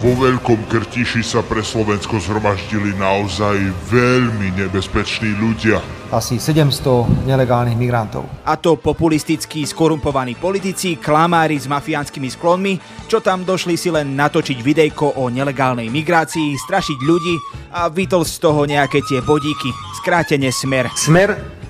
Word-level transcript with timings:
Vo 0.00 0.16
Veľkom 0.16 0.64
Krtiši 0.64 1.20
sa 1.20 1.44
pre 1.44 1.60
Slovensko 1.60 2.16
zhromaždili 2.24 2.96
naozaj 2.96 3.60
veľmi 3.92 4.48
nebezpeční 4.56 5.36
ľudia. 5.36 5.76
Asi 6.08 6.40
700 6.40 7.28
nelegálnych 7.28 7.76
migrantov. 7.76 8.24
A 8.48 8.56
to 8.56 8.80
populistickí, 8.80 9.60
skorumpovaní 9.68 10.40
politici, 10.40 10.96
klamári 10.96 11.60
s 11.60 11.68
mafiánskymi 11.68 12.32
sklonmi, 12.32 12.80
čo 13.12 13.20
tam 13.20 13.44
došli 13.44 13.76
si 13.76 13.92
len 13.92 14.16
natočiť 14.16 14.64
videjko 14.64 15.20
o 15.20 15.28
nelegálnej 15.28 15.92
migrácii, 15.92 16.56
strašiť 16.56 16.98
ľudí 17.04 17.36
a 17.76 17.92
vytol 17.92 18.24
z 18.24 18.40
toho 18.40 18.64
nejaké 18.64 19.04
tie 19.04 19.20
bodíky. 19.20 19.68
Skrátene 20.00 20.48
smer. 20.48 20.88
Smer 20.96 21.60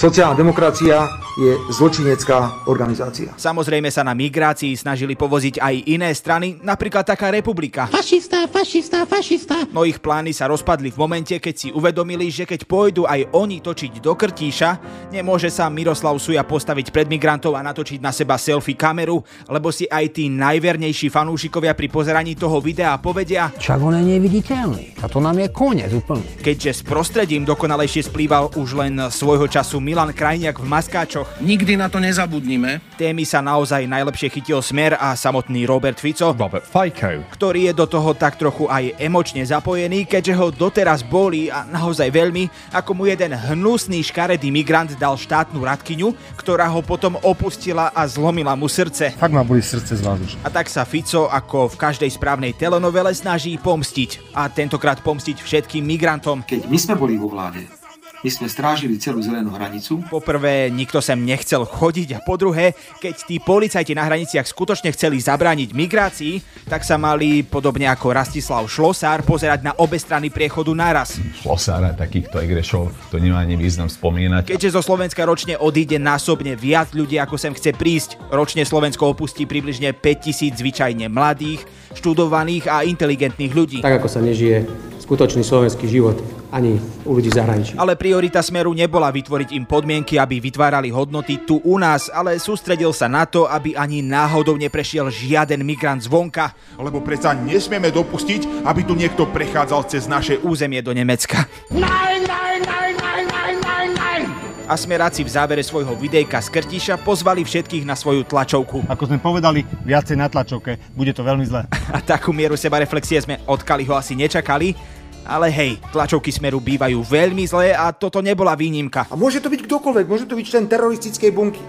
Sociálna 0.00 0.32
demokracia 0.32 1.04
je 1.40 1.56
zločinecká 1.72 2.68
organizácia. 2.68 3.32
Samozrejme 3.32 3.88
sa 3.88 4.04
na 4.04 4.12
migrácii 4.12 4.76
snažili 4.76 5.16
povoziť 5.16 5.56
aj 5.56 5.74
iné 5.88 6.12
strany, 6.12 6.60
napríklad 6.60 7.08
taká 7.08 7.32
republika. 7.32 7.88
Fašista, 7.88 8.44
fašista, 8.44 9.08
fašista. 9.08 9.64
No 9.72 9.88
ich 9.88 9.96
plány 10.04 10.36
sa 10.36 10.52
rozpadli 10.52 10.92
v 10.92 11.00
momente, 11.00 11.32
keď 11.40 11.54
si 11.56 11.68
uvedomili, 11.72 12.28
že 12.28 12.44
keď 12.44 12.68
pôjdu 12.68 13.08
aj 13.08 13.32
oni 13.32 13.64
točiť 13.64 14.04
do 14.04 14.12
krtíša, 14.12 14.70
nemôže 15.08 15.48
sa 15.48 15.72
Miroslav 15.72 16.20
Suja 16.20 16.44
postaviť 16.44 16.92
pred 16.92 17.08
migrantov 17.08 17.56
a 17.56 17.64
natočiť 17.64 18.04
na 18.04 18.12
seba 18.12 18.36
selfie 18.36 18.76
kameru, 18.76 19.24
lebo 19.48 19.72
si 19.72 19.88
aj 19.88 20.20
tí 20.20 20.28
najvernejší 20.28 21.08
fanúšikovia 21.08 21.72
pri 21.72 21.88
pozeraní 21.88 22.36
toho 22.36 22.60
videa 22.60 23.00
povedia 23.00 23.48
Čak 23.56 23.80
on 23.80 23.96
je 23.96 24.04
neviditeľný. 24.04 25.00
A 25.00 25.08
to 25.08 25.24
nám 25.24 25.40
je 25.40 25.48
koniec 25.48 25.88
úplne. 25.96 26.26
Keďže 26.44 26.70
s 26.76 26.82
prostredím 26.84 27.48
dokonalejšie 27.48 28.12
splýval 28.12 28.52
už 28.60 28.76
len 28.76 29.00
svojho 29.08 29.48
času 29.48 29.80
Milan 29.80 30.12
Krajniak 30.12 30.60
v 30.60 30.68
maskáčoch. 30.68 31.29
Nikdy 31.38 31.78
na 31.78 31.86
to 31.86 32.02
nezabudnime. 32.02 32.82
Témy 32.98 33.22
sa 33.22 33.40
naozaj 33.40 33.86
najlepšie 33.86 34.28
chytil 34.28 34.60
Smer 34.60 34.98
a 34.98 35.16
samotný 35.16 35.64
Robert 35.64 35.96
Fico, 35.96 36.34
Robert 36.34 36.66
Fico. 36.66 37.24
ktorý 37.32 37.70
je 37.70 37.72
do 37.72 37.86
toho 37.86 38.12
tak 38.18 38.36
trochu 38.36 38.66
aj 38.66 38.98
emočne 38.98 39.46
zapojený, 39.46 40.04
keďže 40.04 40.34
ho 40.36 40.50
doteraz 40.52 41.00
boli 41.00 41.48
a 41.48 41.64
naozaj 41.64 42.12
veľmi, 42.12 42.74
ako 42.76 42.90
mu 42.92 43.08
jeden 43.08 43.32
hnusný 43.32 44.04
škaredý 44.04 44.52
migrant 44.52 44.92
dal 45.00 45.16
štátnu 45.16 45.64
radkyňu, 45.64 46.12
ktorá 46.36 46.68
ho 46.68 46.84
potom 46.84 47.16
opustila 47.24 47.88
a 47.94 48.04
zlomila 48.04 48.52
mu 48.52 48.68
srdce. 48.68 49.16
Fakt 49.16 49.32
ma 49.32 49.40
boli 49.40 49.64
srdce 49.64 49.96
z 49.96 50.02
vás 50.04 50.20
už. 50.20 50.36
A 50.44 50.52
tak 50.52 50.68
sa 50.68 50.84
Fico 50.84 51.30
ako 51.30 51.72
v 51.72 51.80
každej 51.80 52.10
správnej 52.12 52.52
telenovele 52.52 53.16
snaží 53.16 53.56
pomstiť. 53.56 54.36
A 54.36 54.52
tentokrát 54.52 55.00
pomstiť 55.00 55.40
všetkým 55.40 55.86
migrantom. 55.86 56.44
Keď 56.44 56.68
my 56.68 56.78
sme 56.78 56.94
boli 57.00 57.16
vo 57.16 57.32
vláde, 57.32 57.79
my 58.20 58.28
sme 58.28 58.46
strážili 58.52 59.00
celú 59.00 59.24
zelenú 59.24 59.48
hranicu. 59.56 60.04
Poprvé, 60.12 60.68
nikto 60.68 61.00
sem 61.00 61.16
nechcel 61.16 61.64
chodiť 61.64 62.20
a 62.20 62.22
po 62.24 62.36
druhé, 62.36 62.76
keď 63.00 63.14
tí 63.24 63.40
policajti 63.40 63.96
na 63.96 64.04
hraniciach 64.04 64.44
skutočne 64.44 64.92
chceli 64.92 65.16
zabrániť 65.16 65.72
migrácii, 65.72 66.34
tak 66.68 66.84
sa 66.84 67.00
mali, 67.00 67.40
podobne 67.40 67.88
ako 67.88 68.12
Rastislav 68.12 68.68
Šlosár, 68.68 69.24
pozerať 69.24 69.64
na 69.64 69.72
obe 69.80 69.96
strany 69.96 70.28
priechodu 70.28 70.76
naraz. 70.76 71.16
Šlosára, 71.40 71.96
takýchto 71.96 72.44
egrešov, 72.44 72.92
to 73.08 73.16
nemá 73.16 73.40
ani 73.40 73.56
význam 73.56 73.88
spomínať. 73.88 74.52
Keďže 74.52 74.76
zo 74.76 74.82
Slovenska 74.84 75.24
ročne 75.24 75.56
odíde 75.56 75.96
násobne 75.96 76.52
viac 76.60 76.92
ľudí, 76.92 77.16
ako 77.16 77.40
sem 77.40 77.56
chce 77.56 77.72
prísť, 77.72 78.20
ročne 78.28 78.68
Slovensko 78.68 79.16
opustí 79.16 79.48
približne 79.48 79.96
5000 79.96 80.60
zvyčajne 80.60 81.08
mladých, 81.08 81.64
študovaných 81.96 82.68
a 82.68 82.84
inteligentných 82.84 83.52
ľudí. 83.56 83.78
Tak 83.80 84.04
ako 84.04 84.08
sa 84.12 84.20
nežije 84.20 84.89
skutočný 85.10 85.42
slovenský 85.42 85.90
život 85.90 86.22
ani 86.54 86.78
u 87.02 87.18
ľudí 87.18 87.34
zahraničí. 87.34 87.74
Ale 87.74 87.98
priorita 87.98 88.38
Smeru 88.46 88.70
nebola 88.70 89.10
vytvoriť 89.10 89.58
im 89.58 89.66
podmienky, 89.66 90.22
aby 90.22 90.38
vytvárali 90.38 90.94
hodnoty 90.94 91.42
tu 91.42 91.58
u 91.66 91.74
nás, 91.82 92.06
ale 92.14 92.38
sústredil 92.38 92.94
sa 92.94 93.10
na 93.10 93.26
to, 93.26 93.50
aby 93.50 93.74
ani 93.74 94.06
náhodou 94.06 94.54
neprešiel 94.54 95.10
žiaden 95.10 95.66
migrant 95.66 96.06
zvonka. 96.06 96.54
Lebo 96.78 97.02
predsa 97.02 97.34
nesmieme 97.34 97.90
dopustiť, 97.90 98.62
aby 98.62 98.86
tu 98.86 98.94
niekto 98.94 99.26
prechádzal 99.26 99.90
cez 99.90 100.06
naše 100.06 100.38
územie 100.46 100.78
do 100.78 100.94
Nemecka. 100.94 101.42
Nein, 101.74 102.22
nein, 102.22 102.62
nein, 102.62 102.94
nein, 102.94 103.24
nein, 103.26 103.56
nein, 103.58 103.90
nein. 103.98 104.22
A 104.70 104.78
smeráci 104.78 105.26
v 105.26 105.30
závere 105.34 105.66
svojho 105.66 105.98
videjka 105.98 106.38
z 106.38 106.54
Krtiša 106.54 107.02
pozvali 107.02 107.42
všetkých 107.42 107.82
na 107.82 107.98
svoju 107.98 108.22
tlačovku. 108.22 108.86
Ako 108.86 109.10
sme 109.10 109.18
povedali, 109.18 109.66
viacej 109.82 110.14
na 110.14 110.30
tlačovke, 110.30 110.78
bude 110.94 111.10
to 111.10 111.26
veľmi 111.26 111.42
zlé. 111.42 111.66
A 111.96 111.98
takú 111.98 112.30
mieru 112.30 112.54
sebareflexie 112.54 113.18
sme 113.18 113.42
od 113.50 113.66
Kaliho 113.66 113.98
asi 113.98 114.14
nečakali, 114.14 114.99
ale 115.30 115.46
hej, 115.54 115.78
tlačovky 115.94 116.34
Smeru 116.34 116.58
bývajú 116.58 116.98
veľmi 117.06 117.46
zlé 117.46 117.70
a 117.70 117.94
toto 117.94 118.18
nebola 118.18 118.58
výnimka. 118.58 119.06
A 119.06 119.14
môže 119.14 119.38
to 119.38 119.46
byť 119.46 119.70
kdokoľvek, 119.70 120.06
môže 120.10 120.26
to 120.26 120.34
byť 120.34 120.46
člen 120.50 120.66
teroristickej 120.66 121.30
bunky. 121.30 121.62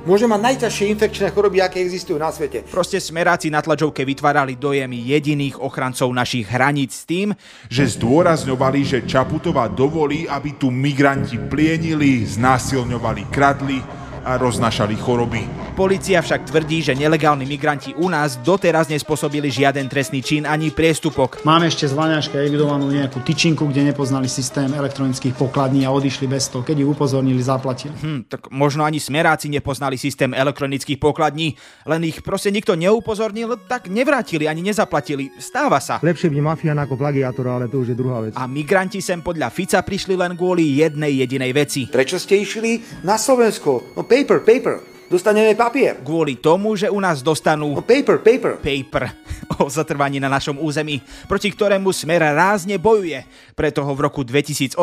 Môže 0.00 0.24
mať 0.24 0.40
najťažšie 0.40 0.96
infekčné 0.96 1.28
choroby, 1.28 1.60
aké 1.60 1.84
existujú 1.84 2.16
na 2.16 2.32
svete. 2.32 2.64
Proste 2.64 2.96
smeráci 2.96 3.52
na 3.52 3.60
tlačovke 3.60 4.00
vytvárali 4.00 4.56
dojem 4.56 4.96
jediných 4.96 5.60
ochrancov 5.60 6.08
našich 6.16 6.48
hraníc 6.48 6.96
s 6.96 7.04
tým, 7.04 7.36
že 7.68 7.84
zdôrazňovali, 8.00 8.80
že 8.80 9.04
Čaputová 9.04 9.68
dovolí, 9.68 10.24
aby 10.24 10.56
tu 10.56 10.72
migranti 10.72 11.36
plienili, 11.36 12.24
znásilňovali, 12.24 13.28
kradli 13.28 13.84
a 14.24 14.40
roznašali 14.40 14.96
choroby. 14.96 15.69
Polícia 15.80 16.20
však 16.20 16.52
tvrdí, 16.52 16.84
že 16.84 16.92
nelegálni 16.92 17.48
migranti 17.48 17.96
u 17.96 18.12
nás 18.12 18.36
doteraz 18.36 18.92
nespôsobili 18.92 19.48
žiaden 19.48 19.88
trestný 19.88 20.20
čin 20.20 20.44
ani 20.44 20.68
priestupok. 20.68 21.40
Máme 21.40 21.72
ešte 21.72 21.88
z 21.88 21.96
Vaňaška 21.96 22.36
evidovanú 22.36 22.92
nejakú 22.92 23.24
tyčinku, 23.24 23.64
kde 23.64 23.88
nepoznali 23.88 24.28
systém 24.28 24.68
elektronických 24.76 25.32
pokladní 25.32 25.88
a 25.88 25.90
odišli 25.96 26.28
bez 26.28 26.52
toho. 26.52 26.60
Keď 26.60 26.84
ich 26.84 26.90
upozornili, 26.92 27.40
zaplatili. 27.40 27.96
Hm, 27.96 28.28
tak 28.28 28.52
možno 28.52 28.84
ani 28.84 29.00
smeráci 29.00 29.48
nepoznali 29.48 29.96
systém 29.96 30.36
elektronických 30.36 31.00
pokladní, 31.00 31.56
len 31.88 32.04
ich 32.04 32.20
proste 32.20 32.52
nikto 32.52 32.76
neupozornil, 32.76 33.56
tak 33.64 33.88
nevrátili 33.88 34.52
ani 34.52 34.60
nezaplatili. 34.60 35.32
Stáva 35.40 35.80
sa. 35.80 35.96
Lepšie 36.04 36.28
byť 36.28 36.44
mafián 36.44 36.76
ako 36.76 37.00
plagiátor, 37.00 37.48
ale 37.56 37.72
to 37.72 37.80
už 37.80 37.92
je 37.92 37.96
druhá 37.96 38.28
vec. 38.28 38.36
A 38.36 38.44
migranti 38.44 39.00
sem 39.00 39.24
podľa 39.24 39.48
Fica 39.48 39.80
prišli 39.80 40.12
len 40.12 40.36
kvôli 40.36 40.76
jednej 40.84 41.24
jedinej 41.24 41.56
veci. 41.56 41.88
Prečo 41.88 42.20
ste 42.20 42.36
išli 42.36 43.00
na 43.00 43.16
Slovensko? 43.16 43.96
No 43.96 44.04
paper, 44.04 44.44
paper. 44.44 44.89
Dostaneme 45.10 45.58
papier. 45.58 45.98
Kvôli 46.06 46.38
tomu, 46.38 46.78
že 46.78 46.86
u 46.86 47.02
nás 47.02 47.18
dostanú... 47.18 47.74
No 47.74 47.82
paper, 47.82 48.22
paper. 48.22 48.62
Paper 48.62 49.10
o 49.58 49.66
zatrvaní 49.66 50.22
na 50.22 50.30
našom 50.30 50.54
území, 50.54 51.02
proti 51.26 51.50
ktorému 51.50 51.90
Smer 51.90 52.22
rázne 52.30 52.78
bojuje. 52.78 53.26
Preto 53.58 53.82
ho 53.82 53.90
v 53.90 54.06
roku 54.06 54.22
2018 54.22 54.78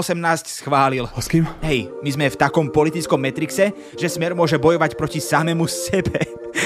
schválil. 0.52 1.08
A 1.08 1.24
s 1.24 1.32
kým? 1.32 1.48
Hej, 1.64 1.88
my 2.04 2.10
sme 2.12 2.26
v 2.28 2.36
takom 2.36 2.68
politickom 2.68 3.24
metrixe, 3.24 3.72
že 3.96 4.12
Smer 4.12 4.36
môže 4.36 4.60
bojovať 4.60 5.00
proti 5.00 5.24
samému 5.24 5.64
sebe. 5.64 6.20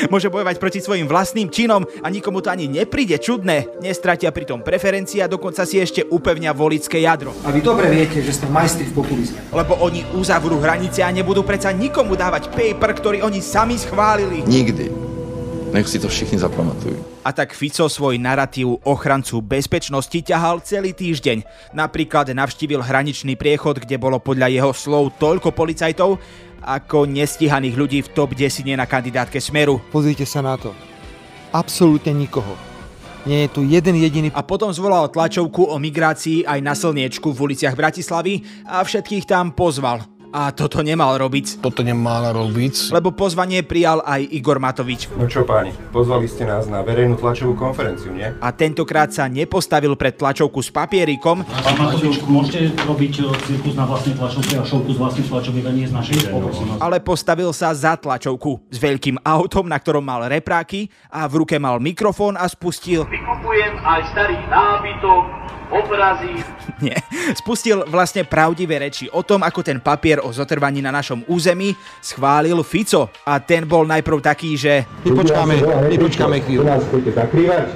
Môže 0.07 0.31
bojovať 0.31 0.57
proti 0.57 0.79
svojim 0.79 1.05
vlastným 1.05 1.51
činom 1.51 1.83
a 2.01 2.07
nikomu 2.07 2.39
to 2.39 2.49
ani 2.49 2.67
nepríde 2.67 3.19
čudné. 3.19 3.67
Nestratia 3.83 4.31
pritom 4.31 4.63
preferencie 4.63 5.21
a 5.21 5.31
dokonca 5.31 5.67
si 5.67 5.77
ešte 5.77 6.07
upevňa 6.07 6.51
volické 6.55 7.03
jadro. 7.03 7.35
A 7.43 7.51
vy 7.51 7.59
dobre 7.63 7.91
viete, 7.91 8.23
že 8.23 8.35
sme 8.35 8.51
majstri 8.51 8.89
v 8.89 8.93
populizme. 8.95 9.39
Lebo 9.51 9.77
oni 9.79 10.05
uzavrú 10.15 10.57
hranice 10.59 11.03
a 11.03 11.11
nebudú 11.11 11.43
predsa 11.43 11.73
nikomu 11.75 12.15
dávať 12.15 12.51
paper, 12.51 12.91
ktorý 12.95 13.17
oni 13.25 13.39
sami 13.43 13.75
schválili. 13.75 14.43
Nikdy. 14.47 15.11
Nech 15.71 15.87
si 15.87 16.03
to 16.03 16.11
všichni 16.11 16.35
zapamatujú. 16.35 16.99
A 17.23 17.31
tak 17.31 17.55
Fico 17.55 17.87
svoj 17.87 18.19
narratív 18.19 18.83
ochrancu 18.83 19.39
bezpečnosti 19.39 20.19
ťahal 20.19 20.59
celý 20.67 20.91
týždeň. 20.91 21.71
Napríklad 21.71 22.27
navštívil 22.35 22.83
hraničný 22.83 23.39
priechod, 23.39 23.79
kde 23.79 23.95
bolo 23.95 24.19
podľa 24.19 24.51
jeho 24.51 24.75
slov 24.75 25.15
toľko 25.15 25.55
policajtov, 25.55 26.19
ako 26.61 27.09
nestíhaných 27.09 27.75
ľudí 27.75 27.99
v 28.05 28.11
top 28.13 28.37
10 28.37 28.63
na 28.77 28.85
kandidátke 28.85 29.41
Smeru. 29.41 29.81
Pozrite 29.89 30.23
sa 30.23 30.45
na 30.45 30.55
to. 30.55 30.71
Absolútne 31.51 32.15
nikoho. 32.15 32.55
Nie 33.25 33.45
je 33.45 33.53
tu 33.53 33.61
jeden 33.61 34.01
jediný... 34.01 34.33
A 34.33 34.41
potom 34.41 34.73
zvolal 34.73 35.05
tlačovku 35.09 35.69
o 35.69 35.75
migrácii 35.77 36.41
aj 36.45 36.59
na 36.61 36.73
slniečku 36.73 37.29
v 37.29 37.53
uliciach 37.53 37.77
Bratislavy 37.77 38.65
a 38.65 38.81
všetkých 38.81 39.29
tam 39.29 39.53
pozval. 39.53 40.01
A 40.31 40.55
toto 40.55 40.79
nemal 40.79 41.19
robiť. 41.19 41.59
Toto 41.59 41.83
nemal 41.83 42.31
robiť. 42.31 42.95
Lebo 42.95 43.11
pozvanie 43.11 43.67
prijal 43.67 43.99
aj 43.99 44.31
Igor 44.31 44.63
Matovič. 44.63 45.11
No 45.19 45.27
čo 45.27 45.43
páni, 45.43 45.75
pozvali 45.91 46.23
ste 46.31 46.47
nás 46.47 46.71
na 46.71 46.79
verejnú 46.79 47.19
tlačovú 47.19 47.51
konferenciu, 47.59 48.15
nie? 48.15 48.31
A 48.39 48.47
tentokrát 48.55 49.11
sa 49.11 49.27
nepostavil 49.27 49.91
pred 49.99 50.15
tlačovku 50.15 50.63
s 50.63 50.71
papierikom. 50.71 51.43
Pán 51.43 51.75
Matovič, 51.75 52.23
môžete 52.23 52.71
robiť 52.87 53.27
cirkus 53.43 53.75
na 53.75 53.83
vlastnej 53.83 54.15
tlačovke 54.15 54.55
a 54.55 54.63
šovku 54.63 54.95
z 54.95 54.97
vlastných 55.03 55.27
tlačoviek 55.27 55.65
a 55.67 55.71
nie 55.75 55.85
z 55.91 55.93
našej? 55.93 56.17
Ale 56.79 57.03
postavil 57.03 57.51
sa 57.51 57.75
za 57.75 57.99
tlačovku 57.99 58.71
s 58.71 58.77
veľkým 58.79 59.19
autom, 59.27 59.67
na 59.67 59.75
ktorom 59.75 60.01
mal 60.01 60.31
repráky 60.31 60.87
a 61.11 61.27
v 61.27 61.43
ruke 61.43 61.59
mal 61.59 61.83
mikrofón 61.83 62.39
a 62.39 62.47
spustil... 62.47 63.03
Vykupujem 63.03 63.75
aj 63.83 64.01
starý 64.15 64.39
nábytok, 64.47 65.23
obrazy. 65.71 66.33
Nie, 66.85 66.97
spustil 67.37 67.81
vlastne 67.87 68.27
pravdivé 68.27 68.81
reči 68.81 69.07
o 69.09 69.23
tom, 69.23 69.41
ako 69.41 69.61
ten 69.63 69.79
papier 69.79 70.20
o 70.21 70.29
zotrvaní 70.29 70.79
na 70.81 70.93
našom 70.93 71.25
území 71.27 71.73
schválil 71.99 72.61
Fico. 72.63 73.09
A 73.25 73.41
ten 73.41 73.65
bol 73.65 73.83
najprv 73.89 74.21
taký, 74.21 74.53
že... 74.55 74.85
Vypočkáme, 75.03 75.57
vypočkáme 75.89 76.37
chvíľu. 76.45 76.69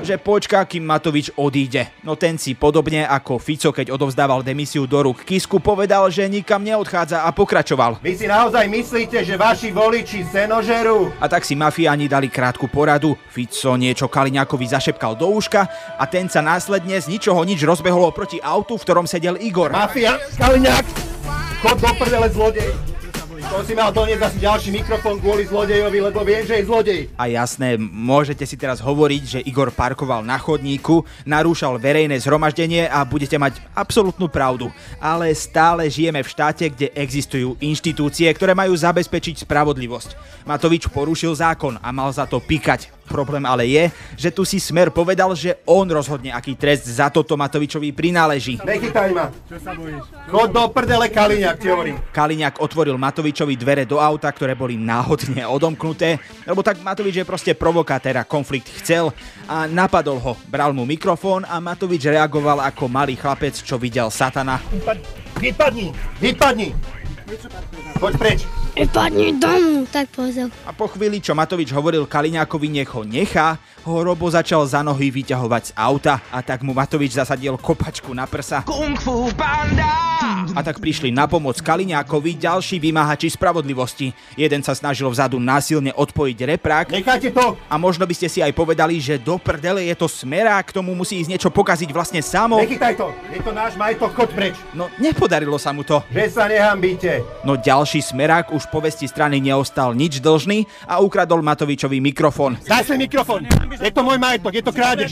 Že 0.05 0.15
počká, 0.21 0.63
kým 0.69 0.85
Matovič 0.85 1.33
odíde. 1.35 1.91
No 2.05 2.15
ten 2.15 2.37
si 2.37 2.53
podobne 2.53 3.03
ako 3.09 3.41
Fico, 3.41 3.73
keď 3.73 3.91
odovzdával 3.91 4.45
demisiu 4.45 4.85
do 4.85 5.01
rúk 5.01 5.25
Kisku, 5.25 5.57
povedal, 5.57 6.07
že 6.13 6.29
nikam 6.29 6.61
neodchádza 6.61 7.25
a 7.25 7.29
pokračoval. 7.33 7.99
Vy 7.99 8.13
si 8.15 8.29
naozaj 8.29 8.69
myslíte, 8.69 9.25
že 9.25 9.35
vaši 9.35 9.73
voliči 9.73 10.21
senožerú? 10.29 11.09
A 11.17 11.25
tak 11.25 11.41
si 11.41 11.57
mafiáni 11.57 12.05
dali 12.05 12.29
krátku 12.29 12.69
poradu, 12.69 13.17
Fico 13.33 13.73
niečo 13.79 14.05
Kaliňákovi 14.05 14.65
zašepkal 14.69 15.17
do 15.17 15.31
úška 15.33 15.67
a 15.97 16.03
ten 16.05 16.29
sa 16.29 16.43
následne 16.43 16.99
z 17.01 17.09
ničoho 17.09 17.41
nič 17.41 17.63
rozbehol 17.63 18.11
proti 18.13 18.37
autu, 18.43 18.77
v 18.77 18.83
ktorom 18.85 19.07
sedel 19.09 19.39
Igor. 19.39 19.71
Mafia, 19.71 20.19
Kaliňák, 20.37 21.14
chod 21.65 21.81
do 21.81 21.91
prdele 21.97 22.29
zlodej. 22.29 22.69
To 23.45 23.61
si 23.61 23.77
mal 23.77 23.93
doniesť 23.93 24.25
asi 24.25 24.39
ďalší 24.41 24.69
mikrofón 24.73 25.21
kvôli 25.21 25.45
zlodejovi, 25.45 26.01
lebo 26.01 26.25
viem, 26.25 26.45
že 26.45 26.61
je 26.61 26.65
zlodej. 26.65 27.01
A 27.13 27.29
jasné, 27.29 27.77
môžete 27.77 28.41
si 28.45 28.57
teraz 28.57 28.81
hovoriť, 28.81 29.23
že 29.25 29.39
Igor 29.45 29.69
parkoval 29.69 30.25
na 30.25 30.37
chodníku, 30.41 31.05
narúšal 31.29 31.77
verejné 31.77 32.17
zhromaždenie 32.21 32.89
a 32.89 33.05
budete 33.05 33.37
mať 33.37 33.61
absolútnu 33.77 34.29
pravdu. 34.29 34.73
Ale 34.97 35.29
stále 35.37 35.85
žijeme 35.89 36.25
v 36.25 36.31
štáte, 36.31 36.65
kde 36.69 36.89
existujú 36.97 37.53
inštitúcie, 37.61 38.29
ktoré 38.33 38.57
majú 38.57 38.73
zabezpečiť 38.73 39.45
spravodlivosť. 39.45 40.41
Matovič 40.45 40.89
porušil 40.89 41.33
zákon 41.37 41.77
a 41.81 41.89
mal 41.93 42.09
za 42.09 42.25
to 42.25 42.41
pikať. 42.41 42.89
Problém 43.05 43.45
ale 43.45 43.69
je, 43.69 43.83
že 44.17 44.29
tu 44.33 44.41
si 44.41 44.57
Smer 44.57 44.89
povedal, 44.89 45.29
že 45.37 45.61
on 45.69 45.85
rozhodne, 45.85 46.33
aký 46.33 46.57
trest 46.57 46.89
za 46.89 47.13
toto 47.13 47.37
Matovičovi 47.37 47.93
prináleží. 47.93 48.57
Nechytaj 48.65 49.09
ma. 49.13 49.29
Čo 49.45 49.57
sa 49.61 49.71
bojíš? 49.77 50.03
Chod 50.33 50.49
do 50.49 50.63
prdele, 50.73 51.07
Kaliňák, 51.13 51.57
ti 51.61 51.67
hovorím. 51.69 52.01
Kaliňák 52.09 52.57
otvoril 52.57 52.97
Matovičovi 52.97 53.53
dvere 53.55 53.85
do 53.85 54.01
auta, 54.01 54.33
ktoré 54.33 54.57
boli 54.57 54.73
náhodne 54.73 55.45
odomknuté, 55.45 56.17
lebo 56.49 56.65
tak 56.65 56.81
Matovič 56.81 57.21
je 57.21 57.29
proste 57.29 57.53
provokátor 57.53 58.17
a 58.17 58.25
konflikt 58.25 58.73
chcel 58.81 59.13
a 59.45 59.69
napadol 59.69 60.17
ho. 60.17 60.33
Bral 60.49 60.73
mu 60.73 60.83
mikrofón 60.83 61.45
a 61.45 61.61
Matovič 61.61 62.09
reagoval 62.09 62.65
ako 62.65 62.89
malý 62.89 63.13
chlapec, 63.13 63.53
čo 63.53 63.77
videl 63.77 64.09
satana. 64.09 64.57
Vypadni, 65.37 65.93
vypadni. 66.17 66.73
Choď 68.01 68.13
preč. 68.17 68.64
Vypadni 68.75 69.39
domu, 69.39 69.87
tak 69.87 70.11
povedal. 70.11 70.51
A 70.67 70.75
po 70.75 70.91
chvíli, 70.91 71.23
čo 71.23 71.31
Matovič 71.31 71.71
hovoril 71.71 72.03
Kaliňákovi, 72.03 72.67
nech 72.67 72.91
ho 72.91 73.07
nechá, 73.07 73.55
ho 73.85 74.01
Robo 74.01 74.25
začal 74.25 74.65
za 74.65 74.81
nohy 74.81 75.13
vyťahovať 75.13 75.63
z 75.69 75.71
auta 75.77 76.17
a 76.33 76.41
tak 76.41 76.65
mu 76.65 76.73
Matovič 76.73 77.13
zasadil 77.13 77.53
kopačku 77.61 78.17
na 78.17 78.25
prsa. 78.25 78.65
Kung 78.65 78.97
Fu 78.97 79.29
Panda! 79.37 80.17
A 80.57 80.59
tak 80.65 80.81
prišli 80.81 81.13
na 81.13 81.29
pomoc 81.29 81.61
Kaliňákovi 81.61 82.39
ďalší 82.41 82.81
vymáhači 82.81 83.29
spravodlivosti. 83.29 84.09
Jeden 84.33 84.65
sa 84.65 84.73
snažil 84.73 85.05
vzadu 85.11 85.37
násilne 85.37 85.93
odpojiť 85.93 86.37
reprák. 86.57 86.85
Necháte 86.89 87.29
to! 87.29 87.53
A 87.69 87.75
možno 87.77 88.09
by 88.09 88.15
ste 88.17 88.25
si 88.25 88.39
aj 88.41 88.55
povedali, 88.57 88.97
že 88.97 89.21
do 89.21 89.37
prdele 89.37 89.85
je 89.85 89.95
to 89.95 90.09
smerák, 90.09 90.73
k 90.73 90.75
tomu 90.81 90.97
musí 90.97 91.21
ísť 91.21 91.29
niečo 91.37 91.49
pokaziť 91.53 91.89
vlastne 91.93 92.25
samo. 92.25 92.57
Nechytaj 92.57 92.97
to, 92.97 93.13
je 93.29 93.39
to 93.43 93.51
náš 93.53 93.77
majetok, 93.77 94.17
choď 94.17 94.29
preč. 94.33 94.55
No, 94.73 94.89
nepodarilo 94.97 95.61
sa 95.61 95.69
mu 95.69 95.85
to. 95.85 96.01
Že 96.09 96.25
sa 96.33 96.49
nehambíte. 96.49 97.21
No 97.45 97.53
ďalší 97.59 98.01
smerák 98.01 98.49
už 98.49 98.65
po 98.73 98.81
vesti 98.81 99.05
strany 99.05 99.37
neostal 99.37 99.93
nič 99.93 100.23
dlžný 100.23 100.65
a 100.89 101.03
ukradol 101.03 101.45
Matovičovi 101.45 102.01
mikrofón. 102.01 102.57
Daj 102.65 102.89
sem 102.89 102.97
mikrofón. 102.97 103.45
Je 103.79 103.91
to 103.91 104.01
môj 104.01 104.17
majetok, 104.19 104.53
je 104.55 104.63
to 104.63 104.73
krádež. 104.73 105.09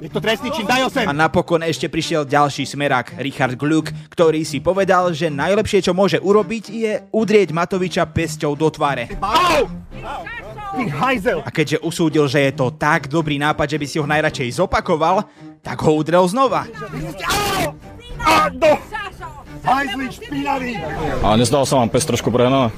Je 0.00 0.10
to 0.10 0.20
trestný 0.22 0.50
čin, 0.54 0.66
daj 0.66 0.80
ho 0.86 0.90
sem. 0.90 1.06
A 1.06 1.14
napokon 1.14 1.62
ešte 1.66 1.90
prišiel 1.90 2.22
ďalší 2.26 2.64
smerák, 2.68 3.18
Richard 3.18 3.54
Gluck, 3.58 3.90
ktorý 4.10 4.42
si 4.46 4.62
povedal, 4.62 5.10
že 5.10 5.32
najlepšie, 5.32 5.84
čo 5.84 5.92
môže 5.96 6.22
urobiť, 6.22 6.64
je 6.70 6.92
udrieť 7.10 7.50
Matoviča 7.50 8.06
pesťou 8.06 8.54
do 8.54 8.68
tváre. 8.70 9.10
Au! 9.18 9.66
A 11.44 11.50
keďže 11.54 11.78
usúdil, 11.86 12.26
že 12.26 12.50
je 12.50 12.52
to 12.58 12.74
tak 12.74 13.06
dobrý 13.06 13.38
nápad, 13.38 13.78
že 13.78 13.78
by 13.78 13.86
si 13.86 13.96
ho 14.02 14.06
najradšej 14.10 14.58
zopakoval, 14.58 15.22
tak 15.62 15.78
ho 15.86 15.94
udrel 15.94 16.26
znova. 16.26 16.66
A 21.22 21.28
nezdal 21.38 21.64
sa 21.64 21.74
vám 21.78 21.88
pes 21.88 22.04
trošku 22.04 22.28
prehnaná? 22.28 22.74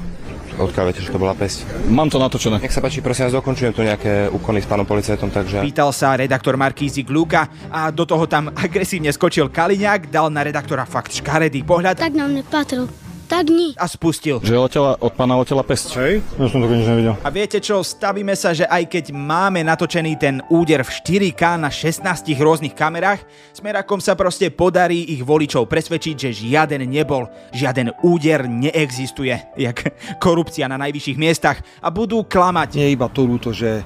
Odkiaľ 0.56 0.84
viete, 0.88 1.04
že 1.04 1.12
to 1.12 1.20
bola 1.20 1.36
pesť? 1.36 1.68
Mám 1.92 2.08
to 2.08 2.16
natočené. 2.16 2.56
Nech 2.64 2.72
sa 2.72 2.80
páči, 2.80 3.04
prosím 3.04 3.28
vás, 3.28 3.36
dokončujem 3.36 3.76
tu 3.76 3.84
nejaké 3.84 4.32
úkony 4.32 4.64
s 4.64 4.66
pánom 4.66 4.88
policajtom, 4.88 5.28
takže... 5.28 5.60
Pýtal 5.60 5.92
sa 5.92 6.16
redaktor 6.16 6.56
Markízy 6.56 7.04
Gluka 7.04 7.48
a 7.68 7.92
do 7.92 8.08
toho 8.08 8.24
tam 8.24 8.48
agresívne 8.64 9.12
skočil 9.12 9.52
Kaliňák, 9.52 10.08
dal 10.08 10.32
na 10.32 10.40
redaktora 10.40 10.88
fakt 10.88 11.12
škaredý 11.12 11.60
pohľad. 11.60 12.00
Tak 12.00 12.16
na 12.16 12.24
mne 12.24 12.40
patril. 12.48 13.05
Tak 13.26 13.50
nie. 13.50 13.74
A 13.74 13.90
spustil. 13.90 14.38
Že 14.38 14.54
letela, 14.54 14.94
od 15.02 15.10
pána 15.10 15.34
letela 15.34 15.66
pesť. 15.66 15.98
Hej, 15.98 16.14
ja 16.38 16.46
som 16.46 16.62
to 16.62 16.70
nič 16.70 16.86
nevidel. 16.86 17.14
A 17.26 17.28
viete 17.34 17.58
čo, 17.58 17.82
stavíme 17.82 18.38
sa, 18.38 18.54
že 18.54 18.70
aj 18.70 18.86
keď 18.86 19.04
máme 19.10 19.66
natočený 19.66 20.14
ten 20.14 20.38
úder 20.46 20.86
v 20.86 20.90
4K 20.90 21.58
na 21.58 21.66
16 21.66 22.06
rôznych 22.38 22.78
kamerách, 22.78 23.26
smerakom 23.50 23.98
sa 23.98 24.14
proste 24.14 24.54
podarí 24.54 25.10
ich 25.10 25.26
voličov 25.26 25.66
presvedčiť, 25.66 26.14
že 26.14 26.30
žiaden 26.30 26.86
nebol, 26.86 27.26
žiaden 27.50 27.90
úder 28.06 28.46
neexistuje, 28.46 29.34
jak 29.58 29.76
korupcia 30.22 30.70
na 30.70 30.78
najvyšších 30.78 31.18
miestach 31.18 31.58
a 31.82 31.90
budú 31.90 32.22
klamať. 32.22 32.78
Nie 32.78 32.94
iba 32.94 33.10
to 33.10 33.26
ľúto, 33.26 33.50
že 33.50 33.82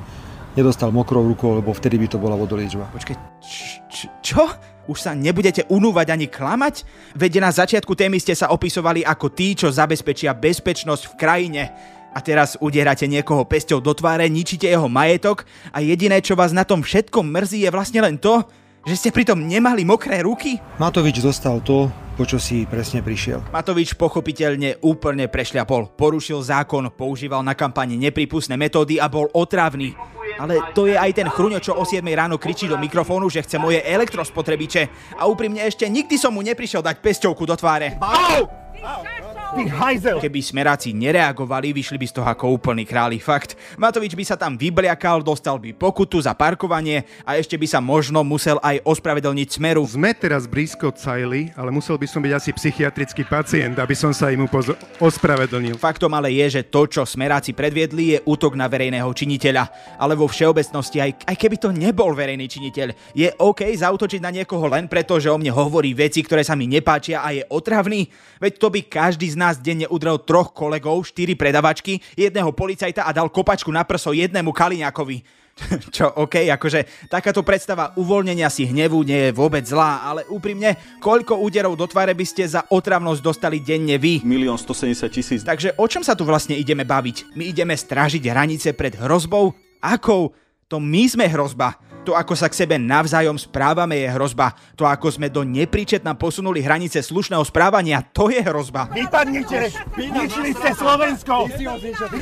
nedostal 0.53 0.93
mokrou 0.93 1.25
rukou, 1.25 1.57
lebo 1.57 1.73
vtedy 1.73 1.97
by 1.97 2.07
to 2.13 2.19
bola 2.21 2.37
vodoliečba. 2.37 2.93
Počkej, 2.93 3.17
č- 3.41 3.81
č- 3.89 4.13
čo? 4.21 4.45
Už 4.91 5.07
sa 5.07 5.15
nebudete 5.15 5.63
unúvať 5.71 6.11
ani 6.11 6.27
klamať? 6.27 6.83
Veď 7.15 7.39
na 7.39 7.55
začiatku 7.55 7.95
témy 7.95 8.19
ste 8.19 8.35
sa 8.35 8.51
opisovali 8.51 9.07
ako 9.07 9.31
tí, 9.31 9.55
čo 9.55 9.71
zabezpečia 9.71 10.35
bezpečnosť 10.35 11.15
v 11.15 11.15
krajine. 11.15 11.63
A 12.11 12.19
teraz 12.19 12.59
udierate 12.59 13.07
niekoho 13.07 13.47
pesťou 13.47 13.79
do 13.79 13.95
tváre, 13.95 14.27
ničíte 14.27 14.67
jeho 14.67 14.91
majetok 14.91 15.47
a 15.71 15.79
jediné, 15.79 16.19
čo 16.19 16.35
vás 16.35 16.51
na 16.51 16.67
tom 16.67 16.83
všetkom 16.83 17.23
mrzí, 17.23 17.63
je 17.63 17.71
vlastne 17.71 18.03
len 18.03 18.19
to, 18.19 18.43
že 18.85 18.95
ste 18.97 19.11
pritom 19.13 19.37
nemali 19.37 19.85
mokré 19.85 20.25
ruky? 20.25 20.57
Matovič 20.81 21.21
dostal 21.21 21.61
to, 21.61 21.93
po 22.17 22.25
čo 22.25 22.41
si 22.41 22.65
presne 22.65 23.05
prišiel. 23.05 23.45
Matovič 23.53 23.97
pochopiteľne 23.97 24.81
úplne 24.85 25.29
prešľapol. 25.29 25.97
Porušil 25.97 26.41
zákon, 26.41 26.89
používal 26.93 27.45
na 27.45 27.53
kampani 27.53 28.01
nepripustné 28.01 28.57
metódy 28.57 28.97
a 28.97 29.09
bol 29.09 29.29
otravný. 29.33 29.93
Ale 30.41 30.73
to 30.73 30.89
je 30.89 30.97
aj 30.97 31.13
ten 31.13 31.29
chruňo, 31.29 31.61
čo 31.61 31.77
o 31.77 31.85
7 31.85 32.01
ráno 32.17 32.41
kričí 32.41 32.65
do 32.65 32.81
mikrofónu, 32.81 33.29
že 33.29 33.45
chce 33.45 33.61
moje 33.61 33.85
elektrospotrebiče. 33.85 35.13
A 35.21 35.29
úprimne 35.29 35.61
ešte 35.61 35.85
nikdy 35.85 36.17
som 36.17 36.33
mu 36.33 36.41
neprišiel 36.41 36.81
dať 36.81 37.05
pesťovku 37.05 37.45
do 37.45 37.57
tváre. 37.59 38.01
Au! 38.01 38.49
Hajzel! 38.81 39.30
Keby 39.51 40.41
smeráci 40.47 40.95
nereagovali, 40.95 41.75
vyšli 41.75 41.99
by 41.99 42.07
z 42.07 42.15
toho 42.15 42.29
ako 42.31 42.55
úplný 42.55 42.87
králi. 42.87 43.19
Fakt. 43.19 43.59
Matovič 43.75 44.15
by 44.15 44.23
sa 44.23 44.39
tam 44.39 44.55
vybliakal, 44.55 45.27
dostal 45.27 45.59
by 45.59 45.75
pokutu 45.75 46.23
za 46.23 46.39
parkovanie 46.39 47.03
a 47.27 47.35
ešte 47.35 47.59
by 47.59 47.67
sa 47.67 47.83
možno 47.83 48.23
musel 48.23 48.63
aj 48.63 48.79
ospravedlniť 48.87 49.49
smeru. 49.59 49.83
Sme 49.91 50.15
teraz 50.15 50.47
blízko 50.47 50.95
Cajly, 50.95 51.51
ale 51.59 51.75
musel 51.75 51.99
by 51.99 52.07
som 52.07 52.23
byť 52.23 52.31
asi 52.31 52.51
psychiatrický 52.55 53.27
pacient, 53.27 53.75
aby 53.83 53.91
som 53.99 54.15
sa 54.15 54.31
im 54.31 54.47
upoz- 54.47 54.79
ospravedlnil. 55.03 55.83
Faktom 55.83 56.15
ale 56.15 56.31
je, 56.31 56.63
že 56.63 56.71
to, 56.71 56.87
čo 56.87 57.03
smeráci 57.03 57.51
predviedli, 57.51 58.15
je 58.15 58.19
útok 58.31 58.55
na 58.55 58.71
verejného 58.71 59.11
činiteľa. 59.11 59.99
Ale 59.99 60.15
vo 60.15 60.31
všeobecnosti, 60.31 61.03
aj, 61.03 61.27
aj 61.27 61.35
keby 61.35 61.57
to 61.59 61.75
nebol 61.75 62.15
verejný 62.15 62.47
činiteľ, 62.47 63.19
je 63.19 63.27
OK 63.43 63.67
zautočiť 63.67 64.23
na 64.23 64.31
niekoho 64.31 64.71
len 64.71 64.87
preto, 64.87 65.19
že 65.19 65.27
o 65.27 65.35
mne 65.35 65.51
hovorí 65.51 65.91
veci, 65.91 66.23
ktoré 66.23 66.47
sa 66.47 66.55
mi 66.55 66.71
nepáčia 66.71 67.27
a 67.27 67.35
je 67.35 67.43
otravný? 67.51 68.07
Veď 68.39 68.53
to 68.63 68.71
by 68.71 68.87
každý 68.87 69.27
z 69.27 69.40
nás 69.41 69.57
denne 69.57 69.89
udrel 69.89 70.21
troch 70.21 70.53
kolegov, 70.53 71.09
štyri 71.09 71.33
predavačky, 71.33 71.97
jedného 72.13 72.53
policajta 72.53 73.09
a 73.09 73.11
dal 73.17 73.33
kopačku 73.33 73.73
na 73.73 73.89
prso 73.89 74.13
jednému 74.13 74.53
Kaliňákovi. 74.53 75.41
Čo, 75.95 76.13
OK, 76.25 76.49
akože 76.49 77.09
takáto 77.09 77.45
predstava 77.45 77.93
uvoľnenia 77.97 78.49
si 78.49 78.65
hnevu 78.69 79.05
nie 79.05 79.29
je 79.29 79.37
vôbec 79.37 79.65
zlá, 79.65 80.05
ale 80.05 80.25
úprimne, 80.29 80.77
koľko 81.01 81.41
úderov 81.41 81.77
do 81.77 81.85
tváre 81.89 82.17
by 82.17 82.27
ste 82.27 82.45
za 82.49 82.65
otravnosť 82.69 83.21
dostali 83.21 83.61
denne 83.61 83.97
vy? 84.01 84.25
Milión 84.25 84.57
170 84.57 85.09
tisíc. 85.13 85.41
Takže 85.45 85.77
o 85.77 85.87
čom 85.89 86.05
sa 86.05 86.17
tu 86.17 86.25
vlastne 86.25 86.57
ideme 86.57 86.85
baviť? 86.85 87.37
My 87.37 87.49
ideme 87.51 87.77
strážiť 87.77 88.23
hranice 88.29 88.73
pred 88.73 88.97
hrozbou? 88.97 89.53
Akou? 89.81 90.33
To 90.71 90.79
my 90.79 91.03
sme 91.11 91.27
hrozba. 91.27 91.90
To, 92.01 92.17
ako 92.17 92.33
sa 92.33 92.49
k 92.49 92.65
sebe 92.65 92.81
navzájom 92.81 93.37
správame, 93.37 94.01
je 94.01 94.09
hrozba. 94.09 94.57
To, 94.73 94.89
ako 94.89 95.13
sme 95.13 95.29
do 95.29 95.45
nepríčetna 95.45 96.17
posunuli 96.17 96.65
hranice 96.65 97.05
slušného 97.05 97.45
správania, 97.45 98.01
to 98.01 98.33
je 98.33 98.41
hrozba. 98.41 98.89
Vypadnite! 98.89 99.69
Ničili 100.01 100.57
ste 100.57 100.73
Slovensko! 100.73 101.53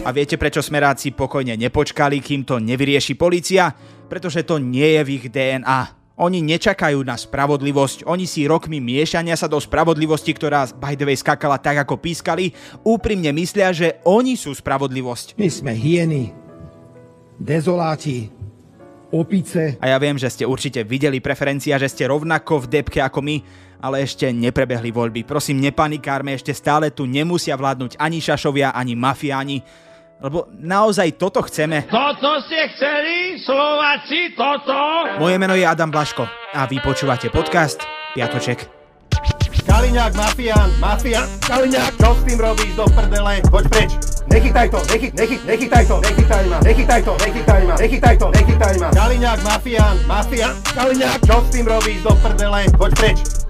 A 0.02 0.11
viete, 0.11 0.35
prečo 0.35 0.66
smeráci 0.66 1.14
pokojne 1.14 1.54
nepočkali, 1.54 2.18
kým 2.18 2.42
to 2.42 2.58
nevyrieši 2.58 3.14
policia? 3.14 3.70
Pretože 4.11 4.42
to 4.42 4.58
nie 4.58 4.99
je 4.99 5.02
v 5.06 5.12
ich 5.14 5.26
DNA. 5.30 5.80
Oni 6.18 6.42
nečakajú 6.42 6.99
na 7.06 7.14
spravodlivosť, 7.14 8.02
oni 8.02 8.26
si 8.26 8.50
rokmi 8.50 8.82
miešania 8.82 9.38
sa 9.38 9.47
do 9.47 9.62
spravodlivosti, 9.62 10.35
ktorá 10.35 10.66
by 10.75 10.99
the 10.99 11.06
way 11.06 11.14
skakala 11.14 11.62
tak, 11.62 11.87
ako 11.87 12.02
pískali, 12.02 12.50
úprimne 12.82 13.30
myslia, 13.30 13.70
že 13.70 14.02
oni 14.02 14.35
sú 14.35 14.50
spravodlivosť. 14.50 15.38
My 15.38 15.47
sme 15.47 15.78
hieny, 15.78 16.35
dezoláti, 17.38 18.35
opice. 19.12 19.81
A 19.81 19.91
ja 19.91 19.99
viem, 20.00 20.17
že 20.17 20.29
ste 20.29 20.45
určite 20.45 20.85
videli 20.85 21.21
preferencia, 21.23 21.81
že 21.81 21.88
ste 21.88 22.09
rovnako 22.09 22.65
v 22.65 22.81
depke 22.81 23.00
ako 23.00 23.21
my, 23.25 23.37
ale 23.81 24.03
ešte 24.03 24.29
neprebehli 24.29 24.91
voľby. 24.91 25.23
Prosím, 25.23 25.62
nepanikárme, 25.62 26.35
ešte 26.35 26.50
stále 26.53 26.91
tu 26.91 27.07
nemusia 27.07 27.55
vládnuť 27.55 27.97
ani 27.97 28.19
šašovia, 28.19 28.75
ani 28.75 28.99
mafiáni, 28.99 29.62
lebo 30.19 30.50
naozaj 30.59 31.15
toto 31.15 31.47
chceme. 31.47 31.87
Toto 31.87 32.43
ste 32.43 32.75
chceli, 32.75 33.38
Slováci, 33.38 34.35
toto? 34.35 34.75
Moje 35.23 35.37
meno 35.38 35.55
je 35.55 35.62
Adam 35.62 35.95
Blaško 35.95 36.27
a 36.55 36.67
vy 36.67 36.83
počúvate 36.83 37.31
podcast 37.31 37.87
Piatoček. 38.19 38.67
Kaliňák, 39.69 40.12
mafián, 40.17 40.71
mafián, 40.83 41.29
Kaliňák, 41.45 41.95
čo 42.00 42.11
s 42.19 42.21
tým 42.27 42.38
robíš 42.41 42.73
do 42.75 42.88
prdele? 42.91 43.45
Poď 43.47 43.65
preč, 43.71 44.17
nechytaj 44.28 44.66
to, 44.70 44.78
nechy, 44.92 45.08
nechy, 45.16 45.37
nechytaj 45.44 45.85
to, 45.88 45.97
nechytaj 46.00 46.44
ma, 46.47 46.58
nechytaj 46.61 47.00
to, 47.02 47.12
nechytaj 47.25 47.62
ma, 47.64 47.75
nechytaj 47.80 48.14
to, 48.20 48.26
nechytaj 48.30 48.75
ma. 48.78 48.88
Kaliňák, 48.92 49.40
mafián, 49.44 49.97
mafián, 50.06 50.54
Kaliňák, 50.76 51.20
čo 51.25 51.37
s 51.42 51.49
tým 51.52 51.66
robíš 51.66 52.00
do 52.04 52.12
prdele? 52.20 52.68
Poď 52.76 52.92
preč. 52.97 53.48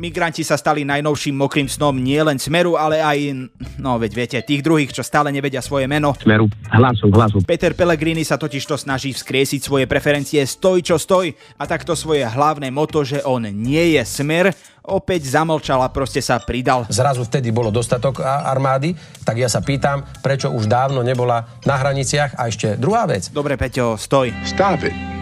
Migranti 0.00 0.40
sa 0.40 0.56
stali 0.56 0.80
najnovším 0.88 1.36
mokrým 1.36 1.68
snom 1.68 1.92
nielen 1.92 2.40
Smeru, 2.40 2.80
ale 2.80 3.04
aj, 3.04 3.36
no 3.76 4.00
veď 4.00 4.12
viete, 4.16 4.38
tých 4.40 4.64
druhých, 4.64 4.96
čo 4.96 5.04
stále 5.04 5.28
nevedia 5.28 5.60
svoje 5.60 5.84
meno. 5.84 6.16
Smeru, 6.16 6.48
hlasu, 6.72 7.12
hlasu. 7.12 7.44
Peter 7.44 7.76
Pellegrini 7.76 8.24
sa 8.24 8.40
totižto 8.40 8.80
snaží 8.80 9.12
vzkriesiť 9.12 9.60
svoje 9.60 9.84
preferencie 9.84 10.40
stoj 10.48 10.80
čo 10.80 10.96
stoj 10.96 11.36
a 11.60 11.68
takto 11.68 11.92
svoje 11.92 12.24
hlavné 12.24 12.72
moto, 12.72 13.04
že 13.04 13.20
on 13.28 13.44
nie 13.44 14.00
je 14.00 14.02
Smer, 14.08 14.56
opäť 14.88 15.36
zamlčal 15.36 15.84
a 15.84 15.92
proste 15.92 16.24
sa 16.24 16.40
pridal. 16.40 16.88
Zrazu 16.88 17.28
vtedy 17.28 17.52
bolo 17.52 17.68
dostatok 17.68 18.24
armády, 18.24 18.96
tak 19.28 19.36
ja 19.36 19.52
sa 19.52 19.60
pýtam, 19.60 20.08
prečo 20.24 20.48
už 20.48 20.64
dávno 20.64 21.04
nebola 21.04 21.60
na 21.68 21.76
hraniciach 21.76 22.40
a 22.40 22.48
ešte 22.48 22.80
druhá 22.80 23.04
vec. 23.04 23.28
Dobre, 23.28 23.60
Peťo, 23.60 24.00
stoj. 24.00 24.32
Stop 24.48 24.80
it. 24.88 25.19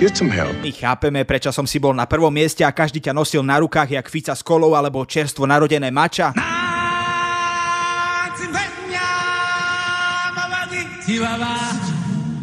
Get 0.00 0.16
some 0.16 0.32
help. 0.32 0.56
My 0.64 0.72
chápeme, 0.72 1.28
prečo 1.28 1.52
som 1.52 1.68
si 1.68 1.76
bol 1.76 1.92
na 1.92 2.08
prvom 2.08 2.32
mieste 2.32 2.64
a 2.64 2.72
každý 2.72 3.04
ťa 3.04 3.12
nosil 3.12 3.44
na 3.44 3.60
rukách 3.60 4.00
jak 4.00 4.08
Fica 4.08 4.32
s 4.32 4.40
kolou 4.40 4.72
alebo 4.72 5.04
čerstvo 5.04 5.44
narodené 5.44 5.92
mača. 5.92 6.32